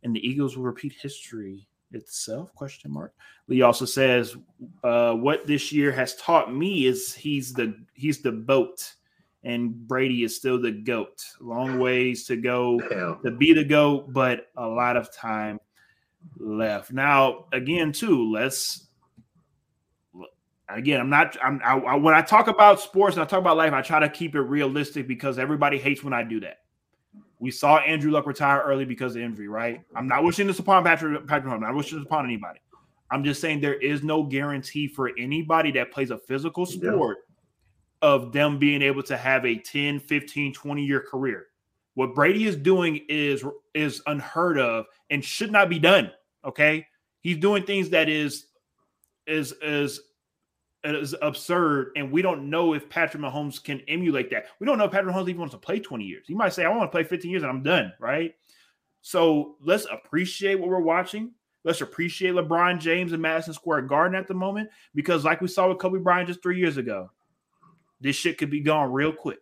[0.02, 3.12] and the Eagles will repeat history itself question mark
[3.48, 4.36] lee also says
[4.84, 8.94] uh, what this year has taught me is he's the he's the boat
[9.42, 11.22] and Brady is still the GOAT.
[11.40, 12.78] Long ways to go
[13.22, 15.58] to be the GOAT, but a lot of time
[16.38, 16.92] left.
[16.92, 18.88] Now, again, too, let's
[20.68, 23.56] again, I'm not I'm I, I, when I talk about sports and I talk about
[23.56, 26.58] life, I try to keep it realistic because everybody hates when I do that.
[27.38, 29.80] We saw Andrew Luck retire early because of injury, right?
[29.96, 31.54] I'm not wishing this upon Patrick Patrick Mahomes.
[31.54, 32.60] I'm not wishing this upon anybody.
[33.10, 37.29] I'm just saying there is no guarantee for anybody that plays a physical sport yeah
[38.02, 41.46] of them being able to have a 10, 15, 20 year career.
[41.94, 43.44] What Brady is doing is
[43.74, 46.10] is unheard of and should not be done.
[46.44, 46.86] Okay.
[47.20, 48.46] He's doing things that is
[49.26, 50.00] is is
[50.82, 54.46] is absurd, and we don't know if Patrick Mahomes can emulate that.
[54.58, 56.26] We don't know if Patrick Mahomes even wants to play 20 years.
[56.26, 58.34] He might say, I want to play 15 years and I'm done, right?
[59.02, 61.32] So let's appreciate what we're watching.
[61.64, 65.68] Let's appreciate LeBron James and Madison Square Garden at the moment, because like we saw
[65.68, 67.10] with Kobe Bryant just three years ago,
[68.00, 69.40] this shit could be gone real quick.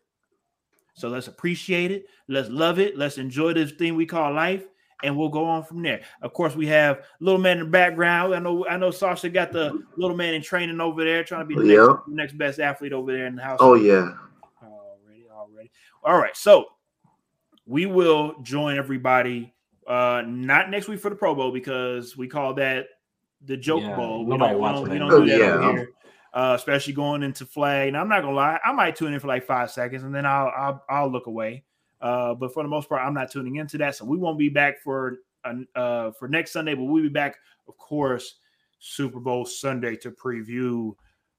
[0.95, 2.07] So let's appreciate it.
[2.27, 2.99] Let's love it.
[2.99, 4.67] Let's enjoy this thing we call life,
[5.05, 6.01] and we'll go on from there.
[6.23, 8.35] Of course, we have little man in the background.
[8.35, 11.47] I know, I know, Sasha got the little man in training over there, trying to
[11.47, 13.59] be the next, next best athlete over there in the house.
[13.63, 14.11] Oh yeah,
[14.61, 15.71] already, already.
[16.03, 16.67] All right, so
[17.65, 19.55] we will join everybody.
[19.87, 22.87] Uh, not next week for the Pro Bowl because we call that
[23.45, 24.25] the joke yeah, bowl.
[24.25, 25.53] We don't, we don't, we don't do that yeah.
[25.53, 25.89] over here
[26.35, 27.89] uh, especially going into flag.
[27.89, 30.27] And I'm not gonna lie, I might tune in for like five seconds and then
[30.27, 31.65] I'll I'll, I'll look away.
[32.01, 34.49] Uh, but for the most part, I'm not tuning into that, so we won't be
[34.49, 35.19] back for
[35.75, 36.75] uh, for next Sunday.
[36.75, 38.37] But we'll be back, of course,
[38.79, 40.95] Super Bowl Sunday to preview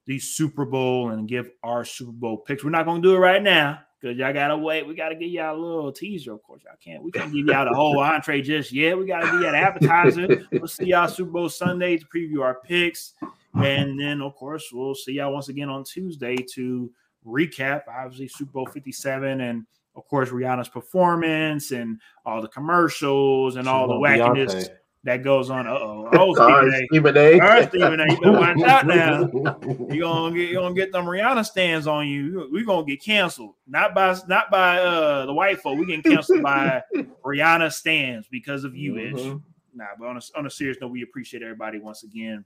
[0.05, 2.63] the Super Bowl and give our Super Bowl picks.
[2.63, 4.87] We're not to do it right now because y'all gotta wait.
[4.87, 6.33] We gotta give y'all a little teaser.
[6.33, 7.03] Of course, y'all can't.
[7.03, 8.97] We can't give y'all the whole entree just yet.
[8.97, 10.47] We gotta y'all the appetizer.
[10.51, 13.13] We'll see y'all Super Bowl Sunday to preview our picks,
[13.55, 16.91] and then of course we'll see y'all once again on Tuesday to
[17.25, 23.55] recap obviously Super Bowl Fifty Seven and of course Rihanna's performance and all the commercials
[23.55, 24.55] and all the wackiness.
[24.55, 24.69] Beyonce
[25.03, 25.67] that goes on.
[25.67, 26.09] Uh-oh.
[26.11, 26.85] Oh, Stephen A.
[26.87, 27.33] Stephen A.
[27.39, 28.11] All right, Stephen A.
[28.11, 29.29] You better watch out now.
[29.93, 32.49] You're gonna get you're gonna get them Rihanna stands on you.
[32.51, 33.53] We're gonna get canceled.
[33.67, 35.77] Not by not by uh the white folk.
[35.77, 36.81] We getting canceled by
[37.23, 39.17] Rihanna stands because of you, mm-hmm.
[39.17, 39.41] Ish.
[39.75, 42.43] Nah, but on a, on a serious note, we appreciate everybody once again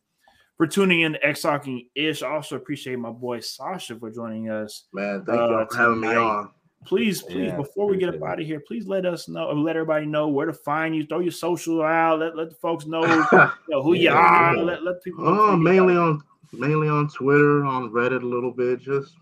[0.58, 2.24] for tuning in to X Talking Ish.
[2.24, 4.86] I also appreciate my boy Sasha for joining us.
[4.94, 6.52] Man, thank uh, you for having me on
[6.86, 9.76] please, please, yeah, before we get up out of here, please let us know, let
[9.76, 11.06] everybody know where to find you.
[11.06, 12.20] Throw your social out.
[12.20, 14.56] Let, let the folks know, you know who yeah, you are.
[14.56, 14.64] Yeah.
[14.64, 15.28] Let, let people.
[15.28, 19.16] Oh, mainly on mainly on Twitter, on Reddit a little bit, just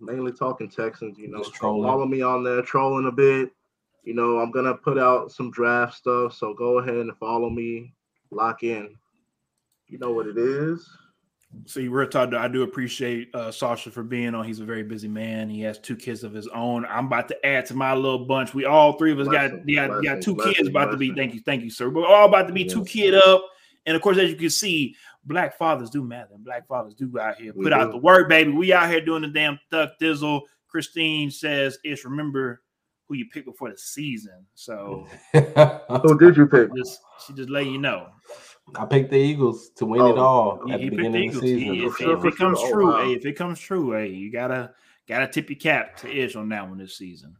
[0.00, 1.18] mainly talking Texans.
[1.18, 3.50] You know, follow me on there, trolling a bit.
[4.04, 7.92] You know, I'm gonna put out some draft stuff, so go ahead and follow me.
[8.30, 8.96] Lock in.
[9.88, 10.88] You know what it is.
[11.64, 14.44] See, real talk, I do appreciate uh, Sasha for being on.
[14.44, 15.48] He's a very busy man.
[15.48, 16.84] He has two kids of his own.
[16.86, 18.52] I'm about to add to my little bunch.
[18.52, 21.14] We all three of us blessing, got got, got two blessing, kids about to be.
[21.14, 21.88] Thank you, thank you, sir.
[21.88, 22.72] We're all about to be yes.
[22.72, 23.44] two kid up.
[23.86, 26.30] And of course, as you can see, black fathers do matter.
[26.34, 28.50] And black fathers do out here put out the work, baby.
[28.50, 30.42] We out here doing the damn thuck dizzle.
[30.68, 32.62] Christine says, "It's remember
[33.08, 36.74] who you pick before the season." So, who did you pick?
[36.74, 38.08] Just, she just let you know.
[38.74, 41.74] I picked the Eagles to win oh, it all at the beginning of the season.
[41.74, 43.04] He, if, if, it comes true, oh, wow.
[43.04, 44.72] hey, if it comes true, hey, you gotta
[45.08, 47.36] gotta tip your cap to Ish on that one this season.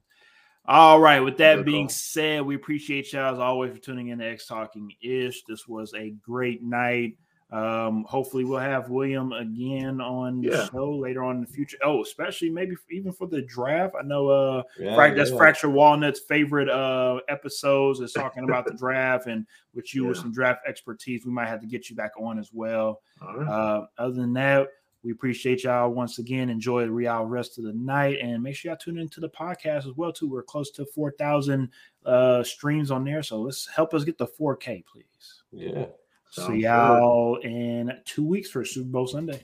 [0.68, 1.20] All right.
[1.20, 1.94] With that Good being call.
[1.94, 5.44] said, we appreciate y'all as always for tuning in to X Talking Ish.
[5.44, 7.16] This was a great night.
[7.50, 10.68] Um, hopefully we'll have William again on the yeah.
[10.68, 11.78] show later on in the future.
[11.84, 13.94] Oh, especially maybe even for the draft.
[13.98, 18.74] I know uh yeah, Fra- that's Fracture Walnut's favorite uh episodes is talking about the
[18.74, 20.08] draft and with you yeah.
[20.08, 21.24] with some draft expertise.
[21.24, 23.00] We might have to get you back on as well.
[23.22, 23.46] Right.
[23.46, 24.66] Uh, other than that,
[25.04, 26.50] we appreciate y'all once again.
[26.50, 29.86] Enjoy the real rest of the night and make sure y'all tune into the podcast
[29.86, 30.28] as well too.
[30.28, 31.70] We're close to 4,000
[32.04, 33.22] uh streams on there.
[33.22, 35.44] So let's help us get the 4K, please.
[35.52, 35.86] Yeah.
[36.30, 37.44] Sounds See y'all good.
[37.44, 39.42] in two weeks for Super Bowl Sunday.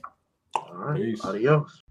[0.55, 1.01] All right.
[1.01, 1.23] Peace.
[1.23, 1.82] Adios.